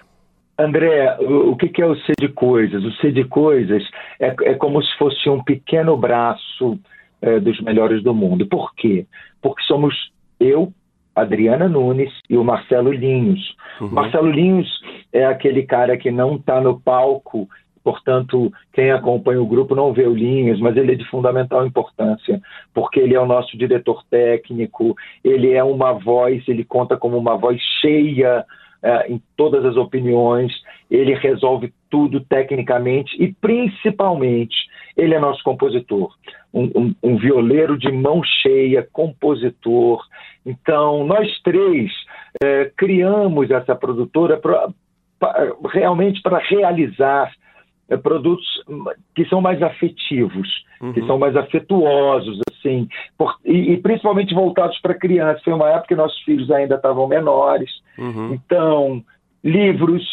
André, 0.58 1.16
o, 1.20 1.56
que, 1.56 1.82
é 1.82 1.86
o 1.86 1.96
C 1.96 2.12
de 2.18 2.28
Coisas? 2.28 2.82
O 2.84 2.92
C 2.92 3.10
de 3.10 3.24
Coisas 3.24 3.82
é, 4.20 4.34
é 4.42 4.54
como 4.54 4.82
se 4.82 4.96
fosse 4.98 5.28
um 5.28 5.42
pequeno 5.42 5.96
braço 5.96 6.78
é, 7.26 7.40
dos 7.40 7.60
melhores 7.60 8.02
do 8.02 8.14
mundo. 8.14 8.46
Por 8.46 8.74
quê? 8.74 9.06
Porque 9.42 9.62
somos 9.62 9.94
eu, 10.38 10.72
Adriana 11.14 11.68
Nunes 11.68 12.12
e 12.28 12.36
o 12.36 12.44
Marcelo 12.44 12.92
Linhos. 12.92 13.56
Uhum. 13.80 13.88
Marcelo 13.88 14.30
Linhos 14.30 14.68
é 15.12 15.24
aquele 15.24 15.62
cara 15.62 15.96
que 15.96 16.10
não 16.10 16.36
está 16.36 16.60
no 16.60 16.80
palco 16.80 17.48
portanto, 17.86 18.52
quem 18.72 18.90
acompanha 18.90 19.40
o 19.40 19.46
grupo 19.46 19.72
não 19.72 19.92
vê 19.92 20.08
o 20.08 20.12
Linhas, 20.12 20.58
mas 20.58 20.76
ele 20.76 20.90
é 20.90 20.94
de 20.96 21.08
fundamental 21.08 21.64
importância, 21.64 22.42
porque 22.74 22.98
ele 22.98 23.14
é 23.14 23.20
o 23.20 23.26
nosso 23.26 23.56
diretor 23.56 24.02
técnico, 24.10 24.96
ele 25.22 25.52
é 25.52 25.62
uma 25.62 25.92
voz, 25.92 26.42
ele 26.48 26.64
conta 26.64 26.96
como 26.96 27.16
uma 27.16 27.36
voz 27.36 27.60
cheia 27.80 28.44
é, 28.86 29.12
em 29.12 29.20
todas 29.36 29.64
as 29.64 29.76
opiniões, 29.76 30.52
ele 30.88 31.12
resolve 31.14 31.74
tudo 31.90 32.20
tecnicamente 32.20 33.20
e, 33.20 33.32
principalmente, 33.32 34.54
ele 34.96 35.12
é 35.12 35.18
nosso 35.18 35.42
compositor, 35.42 36.14
um, 36.54 36.70
um, 36.74 36.94
um 37.02 37.16
violeiro 37.16 37.76
de 37.76 37.90
mão 37.90 38.22
cheia, 38.22 38.86
compositor. 38.92 40.04
Então, 40.44 41.04
nós 41.04 41.28
três 41.42 41.90
é, 42.40 42.70
criamos 42.76 43.50
essa 43.50 43.74
produtora 43.74 44.36
pra, 44.36 44.68
pra, 45.18 45.52
realmente 45.72 46.22
para 46.22 46.38
realizar 46.38 47.32
produtos 48.02 48.44
que 49.14 49.24
são 49.26 49.40
mais 49.40 49.62
afetivos, 49.62 50.48
uhum. 50.80 50.92
que 50.92 51.06
são 51.06 51.18
mais 51.18 51.36
afetuosos, 51.36 52.40
assim, 52.50 52.88
por, 53.16 53.36
e, 53.44 53.72
e, 53.72 53.76
principalmente 53.76 54.34
voltados 54.34 54.78
para 54.80 54.94
crianças. 54.94 55.42
Foi 55.42 55.52
uma 55.52 55.68
época 55.68 55.88
que 55.88 55.94
nossos 55.94 56.20
filhos 56.22 56.50
ainda 56.50 56.74
estavam 56.74 57.06
menores. 57.06 57.70
Uhum. 57.98 58.34
Então, 58.34 59.04
livros, 59.44 60.04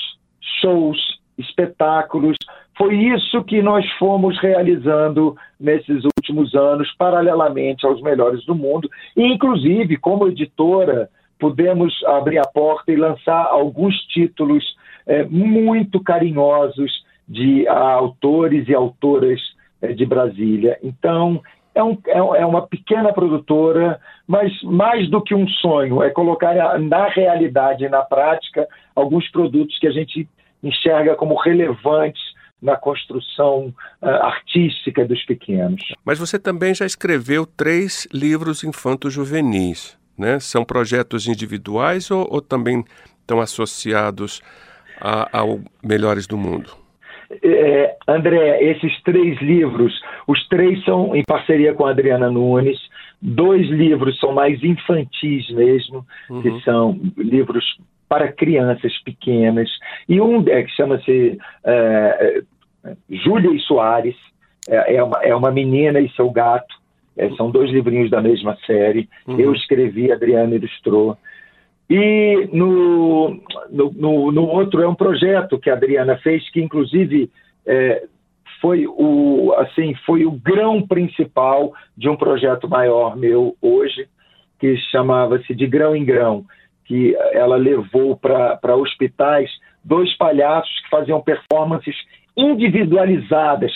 shows, 0.61 0.99
espetáculos. 1.37 2.37
Foi 2.77 2.95
isso 2.95 3.43
que 3.43 3.61
nós 3.61 3.89
fomos 3.93 4.39
realizando 4.39 5.35
nesses 5.59 6.03
últimos 6.03 6.53
anos, 6.53 6.91
paralelamente 6.97 7.85
aos 7.85 8.01
melhores 8.01 8.45
do 8.45 8.53
mundo. 8.53 8.89
E, 9.15 9.23
inclusive, 9.23 9.97
como 9.97 10.27
editora, 10.27 11.09
pudemos 11.39 11.93
abrir 12.05 12.39
a 12.39 12.47
porta 12.47 12.91
e 12.91 12.95
lançar 12.95 13.45
alguns 13.45 13.95
títulos 14.07 14.63
é, 15.05 15.23
muito 15.25 16.01
carinhosos 16.01 17.03
de 17.27 17.67
autores 17.67 18.67
e 18.67 18.73
autoras 18.73 19.39
eh, 19.81 19.93
de 19.93 20.05
Brasília. 20.05 20.77
Então, 20.83 21.41
é, 21.75 21.83
um, 21.83 21.97
é, 22.07 22.17
é 22.41 22.45
uma 22.45 22.67
pequena 22.67 23.11
produtora, 23.11 23.99
mas 24.27 24.51
mais 24.63 25.09
do 25.09 25.21
que 25.21 25.33
um 25.33 25.47
sonho, 25.47 26.03
é 26.03 26.09
colocar 26.09 26.79
na 26.79 27.07
realidade 27.07 27.87
na 27.89 28.01
prática 28.01 28.67
alguns 28.95 29.29
produtos 29.31 29.77
que 29.79 29.87
a 29.87 29.91
gente 29.91 30.27
enxerga 30.61 31.15
como 31.15 31.35
relevantes 31.35 32.21
na 32.61 32.77
construção 32.77 33.73
uh, 34.01 34.07
artística 34.07 35.03
dos 35.05 35.21
pequenos. 35.25 35.81
Mas 36.05 36.17
você 36.17 36.39
também 36.39 36.73
já 36.73 36.85
escreveu 36.85 37.45
três 37.45 38.07
livros 38.13 38.63
infanto-juvenis, 38.63 39.97
né? 40.17 40.39
São 40.39 40.63
projetos 40.63 41.27
individuais 41.27 42.09
ou, 42.09 42.25
ou 42.31 42.41
também 42.41 42.85
estão 43.19 43.41
associados 43.41 44.41
a, 45.01 45.37
ao 45.37 45.59
Melhores 45.83 46.25
do 46.25 46.37
Mundo? 46.37 46.82
É, 47.43 47.95
André, 48.07 48.63
esses 48.63 49.01
três 49.03 49.39
livros, 49.41 49.93
os 50.27 50.47
três 50.47 50.83
são 50.83 51.15
em 51.15 51.23
parceria 51.23 51.73
com 51.73 51.85
a 51.85 51.91
Adriana 51.91 52.29
Nunes. 52.29 52.79
Dois 53.21 53.67
livros 53.69 54.19
são 54.19 54.33
mais 54.33 54.61
infantis 54.63 55.49
mesmo, 55.51 56.05
uhum. 56.29 56.41
que 56.41 56.61
são 56.61 56.99
livros 57.17 57.77
para 58.09 58.31
crianças 58.31 58.97
pequenas. 59.03 59.69
E 60.07 60.21
um 60.21 60.43
é, 60.47 60.63
que 60.63 60.71
chama-se 60.71 61.37
é, 61.65 62.43
Júlia 63.09 63.51
e 63.51 63.59
Soares, 63.59 64.15
é, 64.67 64.95
é, 64.95 65.03
uma, 65.03 65.17
é 65.23 65.35
uma 65.35 65.51
menina 65.51 65.99
e 65.99 66.09
seu 66.11 66.29
gato. 66.29 66.81
É, 67.15 67.29
são 67.31 67.51
dois 67.51 67.69
livrinhos 67.69 68.09
da 68.09 68.21
mesma 68.21 68.57
série. 68.65 69.07
Uhum. 69.27 69.39
Eu 69.39 69.53
escrevi, 69.53 70.11
a 70.11 70.15
Adriana 70.15 70.55
ilustrou. 70.55 71.17
E 71.95 72.49
no, 72.51 73.39
no, 73.69 74.31
no, 74.31 74.47
outro 74.47 74.81
é 74.81 74.87
um 74.87 74.95
projeto 74.95 75.59
que 75.59 75.69
a 75.69 75.73
Adriana 75.73 76.17
fez, 76.17 76.49
que 76.49 76.59
inclusive 76.59 77.29
é, 77.67 78.03
foi, 78.59 78.87
o, 78.87 79.53
assim, 79.59 79.93
foi 80.03 80.25
o 80.25 80.31
grão 80.31 80.81
principal 80.81 81.71
de 81.95 82.09
um 82.09 82.15
projeto 82.15 82.67
maior 82.67 83.15
meu 83.15 83.55
hoje, 83.61 84.07
que 84.59 84.75
chamava-se 84.89 85.53
De 85.53 85.67
Grão 85.67 85.95
em 85.95 86.03
Grão, 86.03 86.43
que 86.85 87.15
ela 87.31 87.57
levou 87.57 88.17
para 88.17 88.75
hospitais 88.75 89.51
dois 89.83 90.17
palhaços 90.17 90.73
que 90.81 90.89
faziam 90.89 91.21
performances 91.21 91.95
individualizadas, 92.35 93.71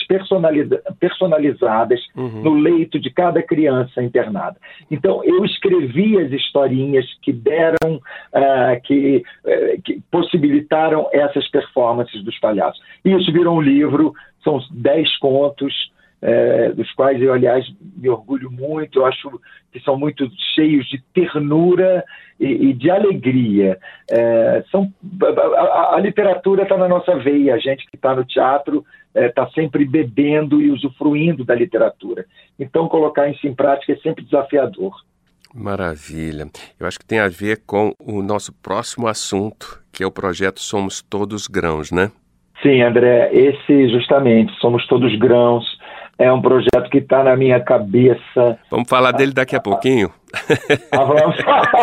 personalizadas 0.98 2.00
uhum. 2.16 2.42
no 2.42 2.54
leito 2.54 2.98
de 2.98 3.10
cada 3.10 3.40
criança 3.42 4.02
internada. 4.02 4.56
Então, 4.90 5.22
eu 5.24 5.44
escrevi 5.44 6.18
as 6.18 6.32
historinhas 6.32 7.06
que 7.22 7.32
deram, 7.32 7.96
uh, 7.96 8.80
que, 8.82 9.22
uh, 9.44 9.82
que, 9.82 10.00
possibilitaram 10.10 11.08
essas 11.12 11.48
performances 11.48 12.22
dos 12.24 12.38
palhaços. 12.40 12.82
E 13.04 13.12
isso 13.12 13.32
virou 13.32 13.56
um 13.56 13.62
livro, 13.62 14.12
são 14.42 14.58
dez 14.72 15.16
contos, 15.18 15.72
é, 16.20 16.70
dos 16.70 16.90
quais 16.92 17.20
eu, 17.22 17.32
aliás, 17.32 17.64
me 17.96 18.08
orgulho 18.08 18.50
muito, 18.50 18.98
eu 19.00 19.06
acho 19.06 19.40
que 19.72 19.80
são 19.80 19.96
muito 19.96 20.28
cheios 20.54 20.86
de 20.88 21.00
ternura 21.14 22.04
e, 22.40 22.70
e 22.70 22.72
de 22.72 22.90
alegria. 22.90 23.78
É, 24.10 24.64
são, 24.70 24.92
a, 25.22 25.96
a 25.96 26.00
literatura 26.00 26.62
está 26.62 26.76
na 26.76 26.88
nossa 26.88 27.16
veia, 27.16 27.54
a 27.54 27.58
gente 27.58 27.86
que 27.86 27.96
está 27.96 28.14
no 28.14 28.24
teatro 28.24 28.84
está 29.14 29.42
é, 29.42 29.50
sempre 29.50 29.84
bebendo 29.84 30.60
e 30.60 30.70
usufruindo 30.70 31.44
da 31.44 31.54
literatura. 31.54 32.24
Então, 32.58 32.88
colocar 32.88 33.28
isso 33.28 33.46
em 33.46 33.54
prática 33.54 33.92
é 33.92 33.96
sempre 33.96 34.24
desafiador. 34.24 34.94
Maravilha. 35.54 36.46
Eu 36.78 36.86
acho 36.86 36.98
que 36.98 37.06
tem 37.06 37.18
a 37.18 37.28
ver 37.28 37.62
com 37.66 37.92
o 37.98 38.22
nosso 38.22 38.52
próximo 38.52 39.06
assunto, 39.06 39.82
que 39.92 40.02
é 40.02 40.06
o 40.06 40.10
projeto 40.10 40.60
Somos 40.60 41.00
Todos 41.02 41.46
Grãos, 41.46 41.90
né? 41.90 42.10
Sim, 42.62 42.82
André, 42.82 43.30
esse 43.32 43.88
justamente, 43.88 44.52
Somos 44.60 44.86
Todos 44.86 45.16
Grãos, 45.16 45.64
é 46.18 46.32
um 46.32 46.42
projeto 46.42 46.90
que 46.90 46.98
está 46.98 47.22
na 47.22 47.36
minha 47.36 47.60
cabeça. 47.60 48.58
Vamos 48.70 48.88
falar 48.88 49.12
dele 49.12 49.32
daqui 49.32 49.54
a 49.54 49.60
pouquinho? 49.60 50.10
Ah, 50.90 51.04
vamos. 51.04 51.36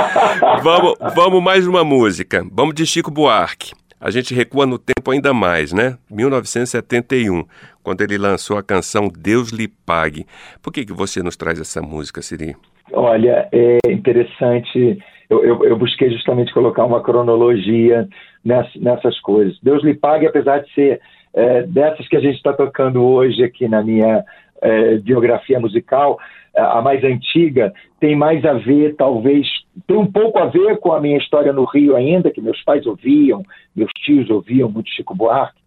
vamos, 0.62 1.16
vamos 1.16 1.44
mais 1.44 1.66
uma 1.66 1.84
música. 1.84 2.46
Vamos 2.52 2.76
de 2.76 2.86
Chico 2.86 3.10
Buarque. 3.10 3.74
A 4.00 4.12
gente 4.12 4.36
recua 4.36 4.66
no 4.66 4.78
tempo 4.78 5.10
ainda 5.10 5.34
mais, 5.34 5.72
né? 5.72 5.98
1971, 6.12 7.46
quando 7.82 8.02
ele 8.02 8.18
lançou 8.18 8.58
a 8.58 8.64
canção 8.64 9.08
Deus 9.08 9.52
lhe 9.52 9.68
pague. 9.68 10.26
Por 10.62 10.72
que, 10.74 10.86
que 10.86 10.94
você 10.94 11.24
nos 11.24 11.38
traz 11.38 11.60
essa 11.60 11.82
música, 11.82 12.22
Siri? 12.22 12.56
Olha, 12.92 13.48
é 13.52 13.78
interessante. 13.90 15.00
Eu, 15.30 15.44
eu, 15.44 15.64
eu 15.64 15.78
busquei 15.78 16.12
justamente 16.12 16.54
colocar 16.54 16.84
uma 16.84 17.02
cronologia 17.02 18.08
nessas, 18.44 18.76
nessas 18.76 19.20
coisas. 19.22 19.58
Deus 19.64 19.84
lhe 19.84 19.94
pague, 19.96 20.28
apesar 20.28 20.60
de 20.60 20.72
ser 20.74 21.02
é, 21.36 21.64
dessas 21.64 22.08
que 22.08 22.16
a 22.16 22.22
gente 22.22 22.38
está 22.38 22.54
tocando 22.54 23.04
hoje 23.04 23.44
aqui 23.44 23.68
na 23.68 23.84
minha 23.84 24.24
é, 24.62 24.98
biografia 24.98 25.60
musical, 25.60 26.18
a 26.56 26.82
mais 26.82 27.04
antiga, 27.04 27.74
tem 28.00 28.16
mais 28.16 28.46
a 28.46 28.54
ver, 28.54 28.96
talvez, 28.96 29.46
tem 29.86 29.98
um 29.98 30.10
pouco 30.10 30.40
a 30.40 30.46
ver 30.46 30.78
com 30.78 30.94
a 30.94 31.02
minha 31.02 31.18
história 31.18 31.52
no 31.52 31.66
Rio 31.66 31.96
ainda, 31.96 32.32
que 32.32 32.42
meus 32.42 32.62
pais 32.64 32.86
ouviam, 32.86 33.44
meus 33.76 33.92
tios 34.06 34.30
ouviam 34.30 34.70
muito 34.70 34.90
Chico 34.90 35.14
Buarque. 35.14 35.60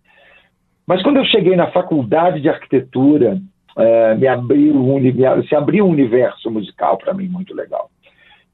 Mas 0.87 1.03
quando 1.03 1.19
eu 1.19 1.25
cheguei 1.27 1.55
na 1.55 1.71
faculdade 1.71 2.41
de 2.41 2.49
arquitetura, 2.49 3.39
é, 3.77 4.15
me 4.15 4.27
abriu 4.27 4.75
um, 4.75 5.47
se 5.47 5.55
abriu 5.55 5.85
um 5.85 5.91
universo 5.91 6.51
musical 6.51 6.97
para 6.97 7.13
mim 7.13 7.29
muito 7.29 7.55
legal. 7.55 7.88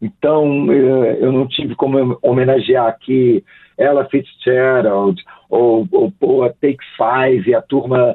Então, 0.00 0.70
é, 0.70 1.18
eu 1.20 1.32
não 1.32 1.46
tive 1.46 1.74
como 1.74 2.18
homenagear 2.22 2.86
aqui 2.86 3.44
Ella 3.76 4.04
Fitzgerald 4.06 5.22
ou, 5.48 5.86
ou, 5.90 6.12
ou 6.20 6.44
a 6.44 6.50
Take 6.50 6.78
Five, 6.96 7.54
a 7.54 7.62
turma, 7.62 8.14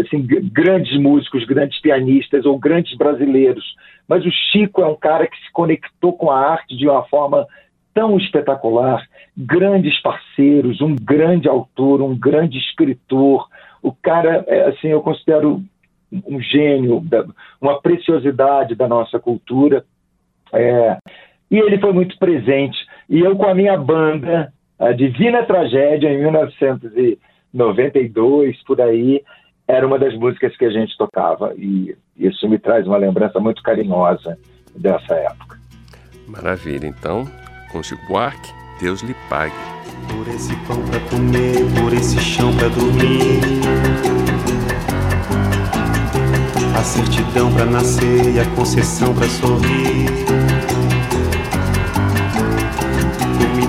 assim, 0.00 0.26
grandes 0.52 0.98
músicos, 0.98 1.44
grandes 1.44 1.80
pianistas 1.80 2.44
ou 2.44 2.58
grandes 2.58 2.96
brasileiros. 2.96 3.64
Mas 4.08 4.24
o 4.24 4.30
Chico 4.30 4.82
é 4.82 4.86
um 4.86 4.96
cara 4.96 5.26
que 5.26 5.36
se 5.36 5.52
conectou 5.52 6.12
com 6.14 6.30
a 6.30 6.38
arte 6.38 6.76
de 6.76 6.88
uma 6.88 7.04
forma 7.04 7.46
tão 7.94 8.16
espetacular, 8.18 9.06
grandes 9.36 10.00
parceiros, 10.02 10.80
um 10.80 10.96
grande 10.96 11.48
autor, 11.48 12.02
um 12.02 12.18
grande 12.18 12.58
escritor. 12.58 13.46
O 13.82 13.92
cara, 13.92 14.44
é, 14.48 14.68
assim, 14.68 14.88
eu 14.88 15.00
considero 15.00 15.62
um 16.26 16.40
gênio, 16.40 17.02
uma 17.60 17.80
preciosidade 17.80 18.74
da 18.74 18.86
nossa 18.86 19.18
cultura. 19.18 19.84
É, 20.54 20.96
e 21.50 21.58
ele 21.58 21.78
foi 21.78 21.92
muito 21.92 22.16
presente. 22.18 22.78
E 23.08 23.20
eu, 23.20 23.36
com 23.36 23.46
a 23.46 23.54
minha 23.54 23.76
banda, 23.76 24.52
a 24.78 24.92
Divina 24.92 25.44
Tragédia, 25.44 26.10
em 26.10 26.16
1992, 26.18 28.62
por 28.64 28.80
aí, 28.80 29.22
era 29.66 29.86
uma 29.86 29.98
das 29.98 30.14
músicas 30.16 30.56
que 30.56 30.64
a 30.64 30.70
gente 30.70 30.96
tocava. 30.96 31.52
E 31.56 31.94
isso 32.16 32.48
me 32.48 32.58
traz 32.58 32.86
uma 32.86 32.96
lembrança 32.96 33.38
muito 33.40 33.62
carinhosa 33.62 34.38
dessa 34.74 35.14
época. 35.14 35.58
Maravilha. 36.26 36.86
Então, 36.86 37.26
com 37.70 37.82
Chico 37.82 38.06
Buarque, 38.06 38.50
Deus 38.80 39.02
lhe 39.02 39.14
pague. 39.28 39.52
Por 40.08 40.26
esse 40.34 40.56
pão 40.66 40.82
pra 40.86 40.98
comer, 41.10 41.58
por 41.80 41.92
esse 41.92 42.18
chão 42.20 42.56
pra 42.56 42.68
dormir. 42.68 43.40
A 46.74 46.82
certidão 46.82 47.52
pra 47.52 47.64
nascer 47.64 48.34
e 48.34 48.40
a 48.40 48.44
concessão 48.56 49.14
pra 49.14 49.28
sorrir. 49.28 50.24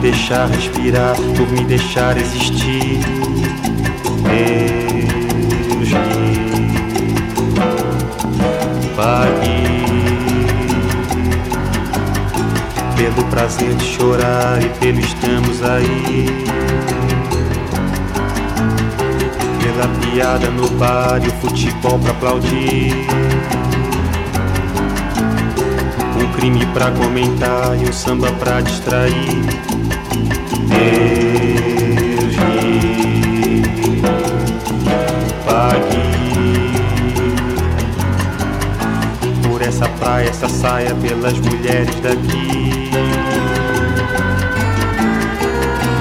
deixar 0.05 0.47
respirar, 0.47 1.15
por 1.15 1.51
me 1.51 1.65
deixar 1.65 2.15
existir. 2.15 2.99
Deus 4.29 5.89
me 5.89 6.35
pague 8.95 9.65
pelo 12.95 13.23
prazer 13.31 13.73
de 13.73 13.85
chorar 13.85 14.61
e 14.61 14.69
pelo 14.79 14.99
estamos 14.99 15.63
aí. 15.63 16.27
Pela 19.75 19.89
piada 19.89 20.49
no 20.51 20.69
bar 20.69 21.19
e 21.21 21.27
o 21.27 21.31
futebol 21.41 21.99
pra 21.99 22.11
aplaudir. 22.11 22.93
Um 26.17 26.31
crime 26.31 26.65
pra 26.67 26.91
comentar 26.91 27.75
e 27.77 27.89
um 27.89 27.91
samba 27.91 28.31
pra 28.39 28.61
distrair. 28.61 29.11
Me 30.69 30.95
pague 35.45 35.97
por 39.43 39.61
essa 39.61 39.89
praia, 39.99 40.29
essa 40.29 40.47
saia, 40.47 40.95
pelas 40.95 41.37
mulheres 41.37 41.93
daqui. 41.95 42.91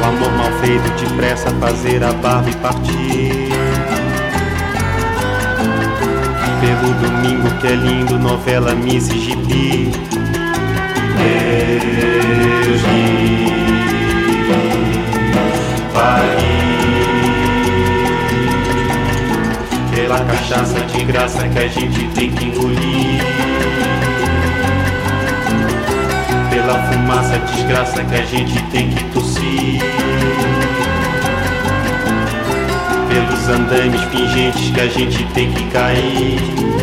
O 0.01 0.05
amor 0.07 0.31
mal 0.37 0.53
feito 0.61 0.89
depressa 1.05 1.51
fazer 1.59 2.05
a 2.05 2.13
barba 2.13 2.49
e 2.49 2.55
partir. 2.55 3.54
Pelo 6.65 6.95
domingo 6.95 7.51
que 7.61 7.67
é 7.67 7.75
lindo, 7.75 8.19
novela 8.19 8.75
Miss 8.75 9.09
Gibi. 9.09 9.93
Deus 12.65 12.83
me 12.83 13.45
pela 19.95 20.19
cachaça 20.25 20.81
de 20.81 21.05
graça 21.05 21.47
que 21.49 21.59
a 21.59 21.69
gente 21.69 22.09
tem 22.15 22.31
que 22.31 22.47
engolir. 22.47 23.21
Pela 26.49 26.83
fumaça 26.85 27.39
desgraça 27.41 28.03
que 28.05 28.15
a 28.15 28.25
gente 28.25 28.63
tem 28.71 28.91
que 28.91 29.05
tossir. 29.13 29.83
Andames 33.49 34.05
pingentes 34.07 34.71
que 34.71 34.81
a 34.81 34.89
gente 34.89 35.25
tem 35.35 35.53
que 35.53 35.65
cair. 35.71 36.74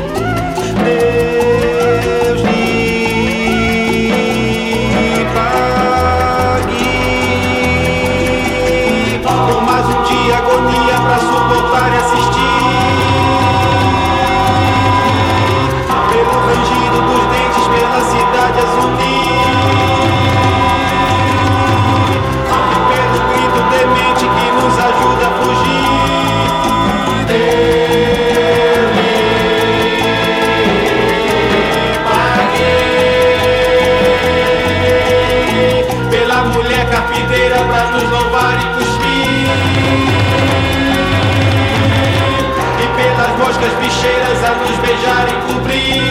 As 43.63 43.73
bicheiras 43.79 44.43
a 44.43 44.55
nos 44.55 44.77
beijar 44.79 45.27
e 45.29 45.53
cobrir. 45.53 46.01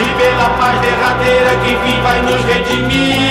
E 0.00 0.06
pela 0.18 0.48
paz 0.50 0.80
derradeira 0.80 1.56
que 1.64 1.74
vim 1.84 2.00
vai 2.02 2.22
nos 2.22 2.44
redimir. 2.44 3.23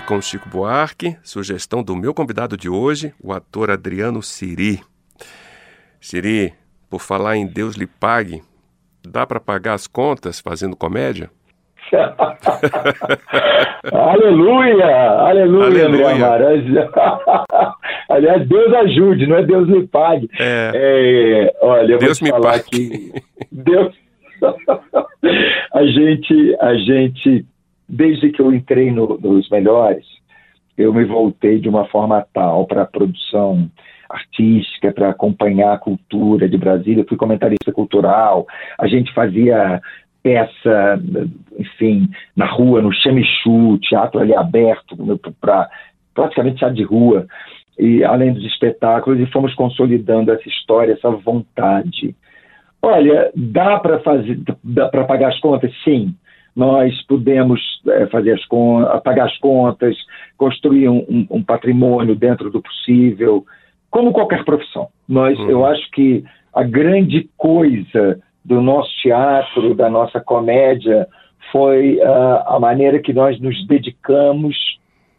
Com 0.00 0.20
Chico 0.20 0.48
Buarque, 0.48 1.16
sugestão 1.22 1.82
do 1.82 1.94
meu 1.94 2.14
convidado 2.14 2.56
de 2.56 2.68
hoje, 2.68 3.12
o 3.22 3.32
ator 3.32 3.70
Adriano 3.70 4.22
Siri. 4.22 4.80
Siri, 6.00 6.52
por 6.88 7.00
falar 7.00 7.36
em 7.36 7.46
Deus 7.46 7.76
lhe 7.76 7.86
pague, 7.86 8.42
dá 9.06 9.26
para 9.26 9.38
pagar 9.38 9.74
as 9.74 9.86
contas 9.86 10.40
fazendo 10.40 10.74
comédia? 10.74 11.30
aleluia, 13.92 14.86
aleluia, 15.20 15.84
aleluia. 15.84 16.88
Aliás, 18.08 18.48
Deus 18.48 18.72
ajude, 18.74 19.26
não 19.26 19.36
é 19.36 19.42
Deus 19.44 19.68
lhe 19.68 19.86
pague. 19.88 20.28
É. 20.38 20.72
É, 20.74 21.54
olha, 21.60 21.98
Deus 21.98 22.20
me 22.20 22.30
pague. 22.30 23.12
Deus, 23.50 23.94
a 25.74 25.84
gente, 25.84 26.56
a 26.60 26.74
gente 26.74 27.44
desde 27.88 28.30
que 28.30 28.40
eu 28.40 28.52
entrei 28.52 28.90
no, 28.90 29.18
nos 29.18 29.48
melhores, 29.50 30.06
eu 30.76 30.92
me 30.92 31.04
voltei 31.04 31.60
de 31.60 31.68
uma 31.68 31.86
forma 31.86 32.26
tal 32.32 32.66
para 32.66 32.82
a 32.82 32.86
produção 32.86 33.70
artística, 34.08 34.92
para 34.92 35.10
acompanhar 35.10 35.72
a 35.72 35.78
cultura 35.78 36.48
de 36.48 36.58
Brasília. 36.58 37.02
Eu 37.02 37.08
fui 37.08 37.16
comentarista 37.16 37.72
cultural, 37.72 38.46
a 38.78 38.86
gente 38.86 39.12
fazia 39.14 39.80
peça, 40.22 41.00
enfim, 41.58 42.08
na 42.36 42.46
rua, 42.46 42.80
no 42.80 42.92
Chamichu, 42.92 43.78
teatro 43.78 44.20
ali 44.20 44.34
aberto, 44.34 44.96
praticamente 46.14 46.58
teatro 46.58 46.76
de 46.76 46.84
rua, 46.84 47.26
e 47.78 48.04
além 48.04 48.32
dos 48.32 48.44
espetáculos, 48.44 49.18
e 49.18 49.26
fomos 49.32 49.54
consolidando 49.54 50.30
essa 50.30 50.48
história, 50.48 50.92
essa 50.92 51.10
vontade. 51.10 52.14
Olha, 52.80 53.30
dá 53.34 53.78
para 53.80 53.98
fazer, 54.00 54.40
dá 54.62 54.88
para 54.88 55.04
pagar 55.04 55.28
as 55.28 55.40
contas? 55.40 55.72
Sim. 55.82 56.14
Nós 56.54 57.00
pudemos 57.06 57.60
é, 57.88 58.06
fazer 58.06 58.32
as 58.32 58.44
pagar 59.02 59.26
as 59.26 59.38
contas, 59.38 59.96
construir 60.36 60.88
um, 60.88 61.26
um, 61.30 61.42
patrimônio 61.42 62.14
dentro 62.14 62.50
do 62.50 62.60
possível, 62.60 63.44
como 63.90 64.12
qualquer 64.12 64.44
profissão. 64.44 64.88
Nós, 65.08 65.38
uhum. 65.38 65.50
eu 65.50 65.64
acho 65.64 65.90
que 65.90 66.24
a 66.52 66.62
grande 66.62 67.28
coisa 67.36 68.20
do 68.44 68.60
nosso 68.60 68.90
teatro, 69.02 69.74
da 69.74 69.88
nossa 69.88 70.20
comédia, 70.20 71.08
foi 71.50 71.96
uh, 71.96 72.42
a 72.46 72.58
maneira 72.60 72.98
que 72.98 73.12
nós 73.12 73.38
nos 73.40 73.66
dedicamos, 73.66 74.56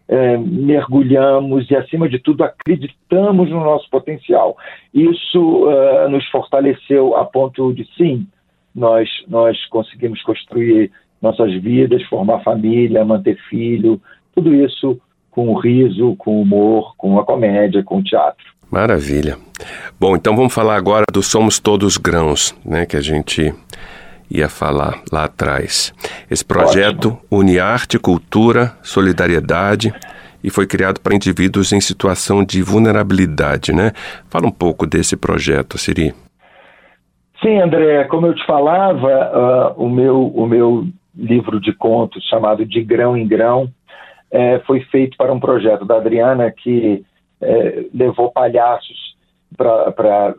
uh, 0.10 0.39
mergulhamos 0.39 1.69
e, 1.69 1.76
acima 1.76 2.10
de 2.10 2.19
tudo, 2.19 2.43
acreditamos 2.43 3.50
no 3.50 3.63
nosso 3.63 3.89
potencial. 3.89 4.58
Isso 4.93 5.67
uh, 5.67 6.10
nos 6.10 6.28
fortaleceu 6.30 7.15
a 7.15 7.26
ponto 7.26 7.74
de, 7.74 7.88
sim, 7.96 8.28
nós, 8.76 9.10
nós 9.28 9.63
conseguimos 9.67 10.22
construir 10.24 10.91
nossas 11.24 11.54
vidas, 11.62 12.04
formar 12.04 12.44
família, 12.44 13.06
manter 13.06 13.38
filho, 13.50 14.00
tudo 14.36 14.54
isso 14.54 15.00
com 15.32 15.48
o 15.48 15.60
riso, 15.60 16.16
com 16.18 16.38
o 16.38 16.42
humor, 16.42 16.94
com 16.98 17.18
a 17.18 17.26
comédia, 17.26 17.82
com 17.82 18.00
o 18.00 18.04
teatro. 18.04 18.44
Maravilha. 18.70 19.38
Bom, 20.00 20.16
então 20.16 20.36
vamos 20.36 20.54
falar 20.54 20.76
agora 20.76 21.06
do 21.12 21.24
Somos 21.24 21.60
Todos 21.60 21.98
Grãos, 21.98 22.54
né, 22.66 22.86
que 22.86 22.98
a 22.98 23.02
gente 23.02 23.54
ia 24.30 24.50
falar 24.50 25.02
lá 25.12 25.24
atrás. 25.24 25.94
Esse 26.30 26.44
projeto 26.44 27.10
Ótimo. 27.10 27.22
une 27.32 27.60
arte, 27.60 27.98
cultura, 27.98 28.74
solidariedade 28.84 29.94
e 30.44 30.50
foi 30.50 30.68
criado 30.68 31.00
para 31.00 31.16
indivíduos 31.16 31.72
em 31.72 31.80
situação 31.80 32.44
de 32.44 32.62
vulnerabilidade, 32.62 33.72
né? 33.72 33.92
Fala 34.30 34.48
um 34.48 34.52
pouco 34.52 34.86
desse 34.86 35.16
projeto, 35.16 35.78
Siri. 35.78 36.14
Sim, 37.42 37.60
André, 37.60 38.04
como 38.06 38.28
eu 38.28 38.36
te 38.36 38.46
falava, 38.46 39.74
uh, 39.78 39.84
o, 39.84 39.90
meu, 39.90 40.28
o 40.28 40.48
meu 40.48 40.88
livro 41.15 41.60
de 41.60 41.73
contos 41.73 42.23
chamado 42.28 42.65
De 42.65 42.84
Grão 42.84 43.15
em 43.15 43.28
Grão 43.28 43.71
é, 44.32 44.60
foi 44.60 44.82
feito 44.86 45.15
para 45.15 45.32
um 45.32 45.39
projeto 45.39 45.86
da 45.86 45.97
Adriana 45.97 46.52
que 46.52 47.06
é, 47.41 47.86
levou 47.93 48.32
palhaços 48.32 49.15
para 49.56 50.36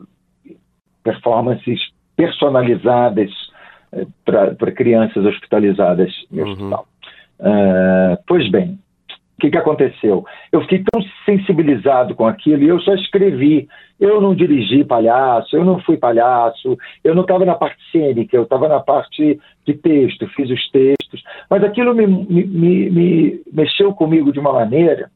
performances 1.02 1.80
personalizadas 2.16 3.30
é, 3.92 4.06
para 4.24 4.72
crianças 4.72 5.24
hospitalizadas 5.24 6.12
em 6.32 6.40
uhum. 6.40 6.50
hospital. 6.50 6.86
Uh, 7.38 8.16
pois 8.26 8.48
bem, 8.50 8.78
que, 9.44 9.50
que 9.50 9.58
aconteceu? 9.58 10.24
Eu 10.50 10.60
fiquei 10.62 10.82
tão 10.90 11.02
sensibilizado 11.24 12.14
com 12.14 12.26
aquilo 12.26 12.62
e 12.62 12.68
eu 12.68 12.80
só 12.80 12.94
escrevi. 12.94 13.68
Eu 14.00 14.20
não 14.20 14.34
dirigi 14.34 14.84
palhaço, 14.84 15.56
eu 15.56 15.64
não 15.64 15.78
fui 15.80 15.96
palhaço, 15.96 16.76
eu 17.02 17.14
não 17.14 17.22
estava 17.22 17.44
na 17.44 17.54
parte 17.54 17.78
cênica, 17.92 18.36
eu 18.36 18.42
estava 18.42 18.68
na 18.68 18.80
parte 18.80 19.38
de 19.66 19.74
texto, 19.74 20.26
fiz 20.28 20.50
os 20.50 20.70
textos. 20.70 21.22
Mas 21.48 21.62
aquilo 21.62 21.94
me, 21.94 22.06
me, 22.06 22.44
me, 22.44 22.90
me 22.90 23.40
mexeu 23.52 23.92
comigo 23.92 24.32
de 24.32 24.40
uma 24.40 24.52
maneira 24.52 25.10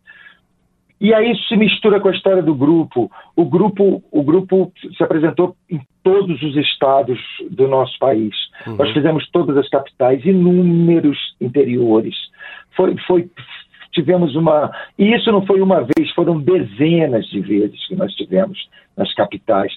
e 1.01 1.15
aí 1.15 1.31
isso 1.31 1.47
se 1.47 1.57
mistura 1.57 2.01
com 2.01 2.09
a 2.09 2.13
história 2.13 2.43
do 2.43 2.55
grupo. 2.55 3.11
O 3.37 3.45
grupo, 3.45 4.03
o 4.11 4.23
grupo 4.23 4.73
se 4.97 5.03
apresentou 5.03 5.57
em 5.71 5.81
todos 6.03 6.43
os 6.43 6.57
estados 6.57 7.21
do 7.51 7.69
nosso 7.69 7.97
país. 7.99 8.35
Uhum. 8.67 8.77
Nós 8.77 8.91
fizemos 8.93 9.29
todas 9.31 9.57
as 9.57 9.69
capitais, 9.69 10.25
inúmeros 10.25 11.17
interiores. 11.41 12.17
Foi, 12.75 12.97
foi, 13.07 13.31
tivemos 13.93 14.35
uma. 14.37 14.71
E 14.99 15.15
isso 15.15 15.31
não 15.33 15.45
foi 15.45 15.61
uma 15.61 15.81
vez, 15.81 16.11
foram 16.15 16.41
dezenas 16.41 17.27
de 17.27 17.41
vezes 17.41 17.87
que 17.87 17.97
nós 17.97 18.13
tivemos 18.15 18.59
nas 18.97 19.13
capitais. 19.15 19.73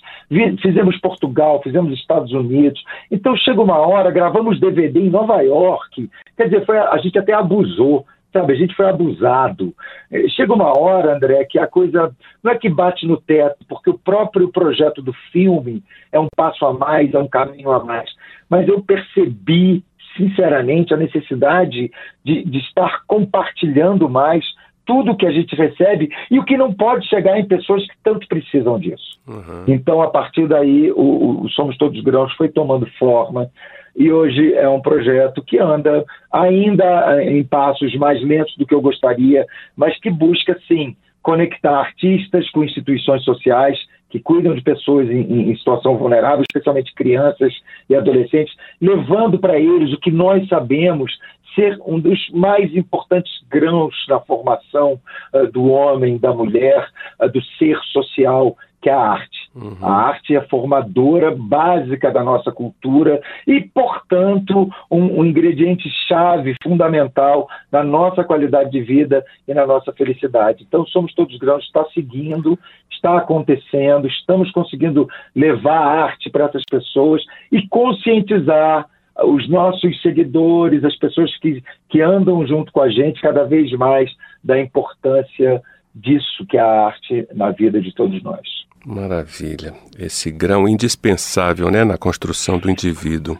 Fizemos 0.62 1.00
Portugal, 1.00 1.62
fizemos 1.62 1.94
Estados 1.94 2.32
Unidos. 2.32 2.82
Então 3.10 3.36
chega 3.36 3.62
uma 3.62 3.78
hora, 3.78 4.12
gravamos 4.12 4.60
DVD 4.60 5.00
em 5.00 5.10
Nova 5.10 5.42
York. 5.42 6.10
Quer 6.36 6.46
dizer, 6.46 6.66
foi, 6.66 6.78
a 6.78 6.98
gente 6.98 7.18
até 7.20 7.34
abusou 7.34 8.06
Sabe, 8.32 8.54
a 8.54 8.56
gente 8.56 8.74
foi 8.76 8.88
abusado. 8.88 9.74
É, 10.10 10.28
chega 10.30 10.54
uma 10.54 10.78
hora, 10.78 11.16
André, 11.16 11.44
que 11.44 11.60
a 11.60 11.68
coisa 11.68 12.16
não 12.42 12.52
é 12.52 12.58
que 12.58 12.70
bate 12.70 13.06
no 13.06 13.18
teto, 13.18 13.58
porque 13.68 13.90
o 13.90 13.98
próprio 13.98 14.50
projeto 14.50 15.02
do 15.02 15.12
filme 15.34 15.84
é 16.12 16.20
um 16.20 16.28
passo 16.36 16.66
a 16.66 16.74
mais, 16.74 17.14
é 17.14 17.20
um 17.20 17.28
caminho 17.28 17.72
a 17.72 17.84
mais. 17.84 18.10
Mas 18.50 18.68
eu 18.70 18.82
percebi, 18.82 19.84
sinceramente, 20.18 20.94
a 20.94 20.98
necessidade 20.98 21.92
de, 22.24 22.44
de 22.44 22.58
estar 22.60 23.04
compartilhando 23.06 24.10
mais 24.10 24.44
tudo 24.86 25.16
que 25.16 25.26
a 25.26 25.32
gente 25.32 25.56
recebe 25.56 26.10
e 26.30 26.40
o 26.40 26.44
que 26.44 26.58
não 26.58 26.74
pode 26.74 27.08
chegar 27.08 27.40
em 27.40 27.46
pessoas 27.46 27.86
que 27.86 27.94
tanto 28.04 28.28
precisam 28.28 28.80
disso. 28.80 29.20
Uhum. 29.28 29.64
Então, 29.68 30.02
a 30.02 30.10
partir 30.10 30.48
daí, 30.48 30.92
o, 30.92 31.44
o 31.44 31.50
Somos 31.50 31.78
Todos 31.78 32.02
Grãos 32.04 32.34
foi 32.34 32.50
tomando 32.50 32.86
forma 32.98 33.50
e 33.96 34.12
hoje 34.12 34.54
é 34.54 34.68
um 34.68 34.82
projeto 34.82 35.44
que 35.44 35.60
anda 35.60 36.04
ainda 36.32 37.24
em 37.24 37.44
passos 37.44 37.94
mais 37.96 38.22
lentos 38.24 38.56
do 38.58 38.66
que 38.66 38.74
eu 38.74 38.82
gostaria, 38.82 39.46
mas 39.76 39.98
que 40.00 40.10
busca, 40.10 40.58
sim, 40.68 40.96
conectar 41.22 41.78
artistas 41.78 42.50
com 42.52 42.64
instituições 42.64 43.24
sociais 43.24 43.78
que 44.12 44.20
cuidam 44.20 44.54
de 44.54 44.62
pessoas 44.62 45.10
em, 45.10 45.50
em 45.50 45.56
situação 45.56 45.98
vulnerável, 45.98 46.42
especialmente 46.42 46.94
crianças 46.94 47.54
e 47.90 47.96
adolescentes, 47.96 48.54
levando 48.80 49.40
para 49.40 49.58
eles 49.58 49.94
o 49.94 50.00
que 50.00 50.12
nós 50.12 50.48
sabemos 50.48 51.18
ser 51.56 51.80
um 51.86 52.00
dos 52.00 52.30
mais 52.30 52.74
importantes 52.76 53.32
grãos 53.50 53.96
na 54.08 54.20
formação 54.20 55.00
uh, 55.34 55.52
do 55.52 55.66
homem, 55.70 56.18
da 56.18 56.34
mulher, 56.34 56.88
uh, 57.22 57.30
do 57.30 57.42
ser 57.58 57.78
social, 57.92 58.56
que 58.82 58.90
é 58.90 58.94
a 58.94 59.00
arte. 59.00 59.41
Uhum. 59.54 59.76
A 59.82 59.92
arte 59.92 60.36
é 60.36 60.42
formadora 60.48 61.36
básica 61.36 62.10
da 62.10 62.24
nossa 62.24 62.52
cultura 62.52 63.22
e, 63.46 63.60
portanto, 63.62 64.70
um, 64.90 65.20
um 65.20 65.26
ingrediente 65.26 65.90
chave, 66.08 66.56
fundamental 66.64 67.50
na 67.70 67.84
nossa 67.84 68.24
qualidade 68.24 68.72
de 68.72 68.82
vida 68.82 69.26
e 69.46 69.54
na 69.54 69.68
nossa 69.68 69.92
felicidade. 69.92 70.64
Então, 70.66 70.86
somos 70.86 71.14
todos 71.14 71.38
grãos, 71.38 71.66
está 71.66 71.86
seguindo, 71.94 72.58
está 72.90 73.18
acontecendo, 73.18 74.08
estamos 74.08 74.50
conseguindo 74.52 75.08
levar 75.36 75.80
a 75.80 76.04
arte 76.04 76.30
para 76.30 76.46
essas 76.46 76.64
pessoas 76.64 77.22
e 77.52 77.68
conscientizar 77.68 78.88
os 79.24 79.50
nossos 79.50 80.02
seguidores, 80.02 80.84
as 80.86 80.96
pessoas 80.96 81.38
que, 81.40 81.62
que 81.90 82.02
andam 82.02 82.48
junto 82.48 82.72
com 82.72 82.82
a 82.82 82.90
gente 82.90 83.22
cada 83.22 83.44
vez 83.44 83.70
mais 83.74 84.10
da 84.42 84.60
importância 84.60 85.62
disso 85.94 86.46
que 86.48 86.58
é 86.58 86.62
a 86.62 86.86
arte 86.86 87.28
na 87.34 87.52
vida 87.52 87.82
de 87.82 87.94
todos 87.94 88.24
nós. 88.24 88.61
Maravilha. 88.86 89.74
Esse 89.98 90.32
grão 90.32 90.68
indispensável 90.68 91.70
né, 91.70 91.84
na 91.84 91.98
construção 91.98 92.58
do 92.58 92.70
indivíduo. 92.70 93.38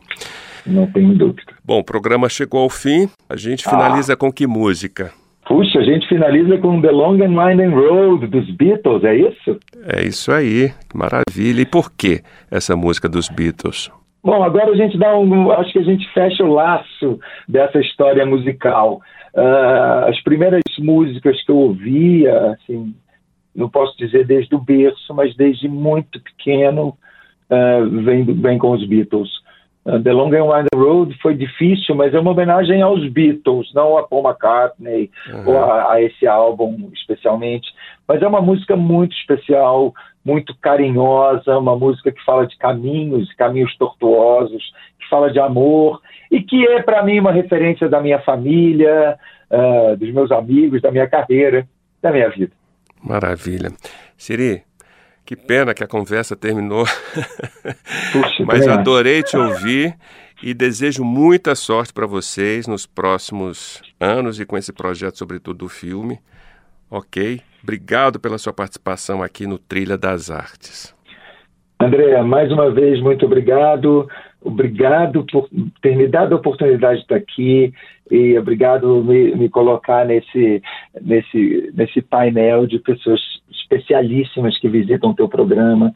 Não 0.66 0.86
tenho 0.92 1.16
dúvida. 1.16 1.54
Bom, 1.64 1.80
o 1.80 1.84
programa 1.84 2.30
chegou 2.30 2.62
ao 2.62 2.70
fim. 2.70 3.10
A 3.28 3.36
gente 3.36 3.64
finaliza 3.64 4.14
ah. 4.14 4.18
com 4.18 4.32
que 4.32 4.46
música? 4.46 5.12
Puxa, 5.48 5.80
a 5.80 5.84
gente 5.84 6.08
finaliza 6.08 6.58
com 6.60 6.80
The 6.80 6.92
Long 6.92 7.22
and 7.24 7.36
Winding 7.38 7.74
Road 7.74 8.28
dos 8.28 8.50
Beatles, 8.56 9.04
é 9.04 9.16
isso? 9.16 9.60
É 9.86 10.06
isso 10.06 10.32
aí, 10.32 10.72
maravilha. 10.94 11.62
E 11.62 11.66
por 11.66 11.92
que 11.92 12.22
essa 12.50 12.76
música 12.76 13.10
dos 13.10 13.28
Beatles? 13.28 13.92
Bom, 14.24 14.44
agora 14.44 14.72
a 14.72 14.76
gente 14.76 14.98
dá 15.00 15.18
um. 15.18 15.52
Acho 15.52 15.74
que 15.74 15.80
a 15.80 15.84
gente 15.84 16.08
fecha 16.14 16.44
o 16.44 16.54
laço 16.54 17.20
dessa 17.50 17.80
história 17.80 18.24
musical. 18.26 19.02
Uh, 19.34 20.10
as 20.10 20.22
primeiras 20.24 20.62
músicas 20.78 21.42
que 21.44 21.52
eu 21.52 21.58
ouvia, 21.58 22.52
assim, 22.52 22.94
não 23.56 23.70
posso 23.70 23.98
dizer 23.98 24.26
desde 24.26 24.56
o 24.56 24.60
berço, 24.60 25.14
mas 25.14 25.36
desde 25.36 25.68
muito 25.68 26.20
pequeno, 26.22 26.98
uh, 27.50 27.90
vem, 28.04 28.24
vem 28.24 28.58
com 28.58 28.72
os 28.72 28.86
Beatles. 28.86 29.30
Uh, 29.86 30.02
The 30.02 30.14
Long 30.14 30.34
and 30.34 30.46
Winding 30.46 30.76
Road 30.76 31.18
foi 31.22 31.36
difícil, 31.36 31.96
mas 31.96 32.14
é 32.14 32.20
uma 32.20 32.32
homenagem 32.32 32.82
aos 32.82 33.08
Beatles, 33.10 33.74
não 33.74 33.98
a 33.98 34.04
Paul 34.04 34.24
McCartney 34.24 35.10
uhum. 35.28 35.50
ou 35.50 35.58
a, 35.58 35.94
a, 35.94 36.02
esse 36.02 36.28
álbum 36.28 36.90
especialmente. 36.94 37.68
Mas 38.08 38.22
é 38.22 38.28
uma 38.28 38.42
música 38.42 38.76
muito 38.76 39.16
especial, 39.16 39.94
muito 40.24 40.56
carinhosa, 40.62 41.58
uma 41.58 41.76
música 41.76 42.12
que 42.12 42.24
fala 42.24 42.46
de 42.46 42.58
caminhos, 42.58 43.34
caminhos 43.34 43.76
tortuosos, 43.78 44.72
que 45.00 45.10
fala 45.10 45.32
de 45.32 45.40
amor 45.40 46.00
e 46.32 46.42
que 46.42 46.66
é 46.68 46.82
para 46.82 47.04
mim 47.04 47.20
uma 47.20 47.32
referência 47.32 47.90
da 47.90 48.00
minha 48.00 48.20
família, 48.20 49.18
uh, 49.50 49.98
dos 49.98 50.12
meus 50.14 50.32
amigos, 50.32 50.82
da 50.82 50.92
minha 50.92 51.08
carreira, 51.08 51.68
da 52.02 52.12
minha 52.12 52.30
vida. 52.30 52.61
Maravilha. 53.04 53.72
Siri, 54.18 54.64
que 55.26 55.36
pena 55.36 55.74
que 55.74 55.84
a 55.84 55.88
conversa 55.88 56.36
terminou. 56.36 56.86
Puxa, 58.12 58.46
Mas 58.46 58.68
adorei 58.68 59.24
te 59.24 59.38
ouvir 59.38 59.96
e 60.44 60.54
desejo 60.54 61.04
muita 61.04 61.56
sorte 61.56 61.94
para 61.94 62.08
vocês 62.08 62.68
nos 62.68 62.86
próximos 62.86 63.82
anos 64.00 64.40
e 64.40 64.46
com 64.46 64.58
esse 64.58 64.74
projeto, 64.74 65.18
sobretudo 65.18 65.60
do 65.60 65.70
filme. 65.70 66.20
Ok? 66.90 67.42
Obrigado 67.64 68.20
pela 68.20 68.38
sua 68.38 68.52
participação 68.52 69.22
aqui 69.22 69.46
no 69.46 69.58
Trilha 69.58 69.98
das 69.98 70.32
Artes. 70.32 70.96
André, 71.80 72.22
mais 72.24 72.52
uma 72.52 72.72
vez, 72.72 73.02
muito 73.02 73.26
obrigado. 73.26 74.08
Obrigado 74.44 75.24
por 75.32 75.48
ter 75.82 75.96
me 75.96 76.08
dado 76.08 76.34
a 76.34 76.38
oportunidade 76.38 76.98
de 76.98 77.02
estar 77.04 77.16
aqui 77.16 77.72
e 78.10 78.38
obrigado 78.38 78.82
por 78.82 79.06
me, 79.06 79.36
me 79.36 79.50
colocar 79.50 80.06
nesse, 80.06 80.62
nesse, 81.00 81.72
nesse 81.76 82.02
painel 82.02 82.66
de 82.66 82.80
pessoas 82.80 83.22
especialíssimas 83.52 84.58
que 84.60 84.68
visitam 84.68 85.12
o 85.12 85.16
teu 85.16 85.30
programa. 85.30 85.94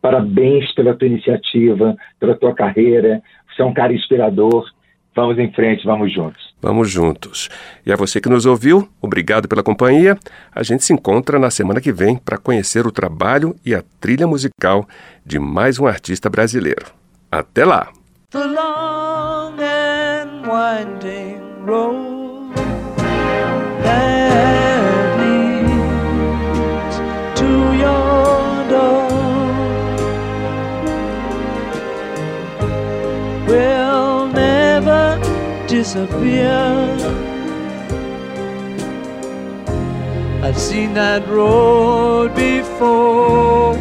Parabéns 0.00 0.72
pela 0.74 0.94
tua 0.94 1.08
iniciativa, 1.08 1.96
pela 2.18 2.36
tua 2.36 2.54
carreira. 2.54 3.20
Você 3.48 3.62
é 3.62 3.64
um 3.64 3.74
cara 3.74 3.92
inspirador. 3.92 4.70
Vamos 5.14 5.38
em 5.38 5.52
frente, 5.52 5.84
vamos 5.84 6.14
juntos. 6.14 6.54
Vamos 6.62 6.88
juntos. 6.88 7.50
E 7.84 7.92
a 7.92 7.96
você 7.96 8.20
que 8.20 8.28
nos 8.28 8.46
ouviu, 8.46 8.88
obrigado 9.02 9.48
pela 9.48 9.64
companhia. 9.64 10.16
A 10.54 10.62
gente 10.62 10.84
se 10.84 10.92
encontra 10.92 11.38
na 11.40 11.50
semana 11.50 11.80
que 11.80 11.92
vem 11.92 12.16
para 12.16 12.38
conhecer 12.38 12.86
o 12.86 12.92
trabalho 12.92 13.56
e 13.66 13.74
a 13.74 13.82
trilha 14.00 14.26
musical 14.26 14.86
de 15.26 15.40
mais 15.40 15.80
um 15.80 15.86
artista 15.86 16.30
brasileiro. 16.30 16.99
Até 17.32 17.64
lá! 17.64 17.92
The 18.32 18.44
long 18.44 19.60
and 19.60 20.44
winding 20.44 21.64
road 21.64 22.56
that 23.84 25.18
leads 25.20 26.96
to 27.38 27.50
your 27.84 28.64
door 28.68 29.06
will 33.46 34.26
never 34.32 35.20
disappear. 35.68 36.96
I've 40.42 40.58
seen 40.58 40.94
that 40.94 41.28
road 41.28 42.34
before. 42.34 43.78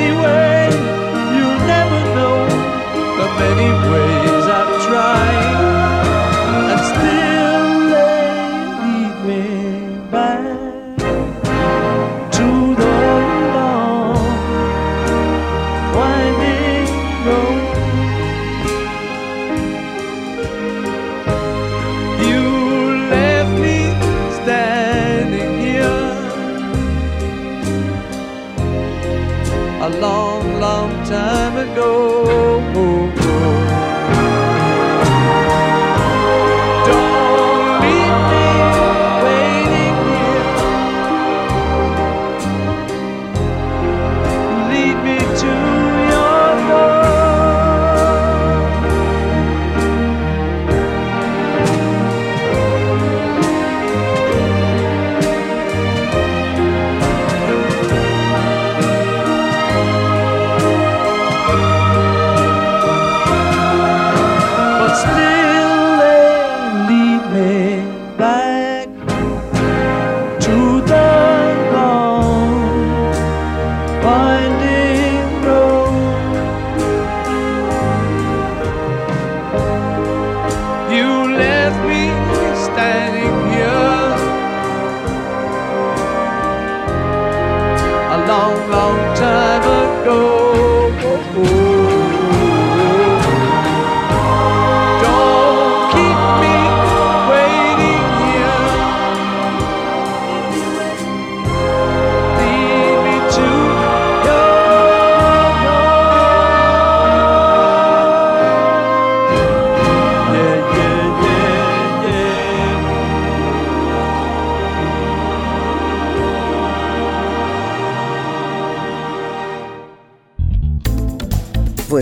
anywhere. 0.00 0.49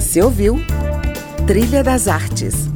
Você 0.09 0.23
ouviu 0.23 0.57
Trilha 1.47 1.85
das 1.85 2.09
Artes 2.09 2.67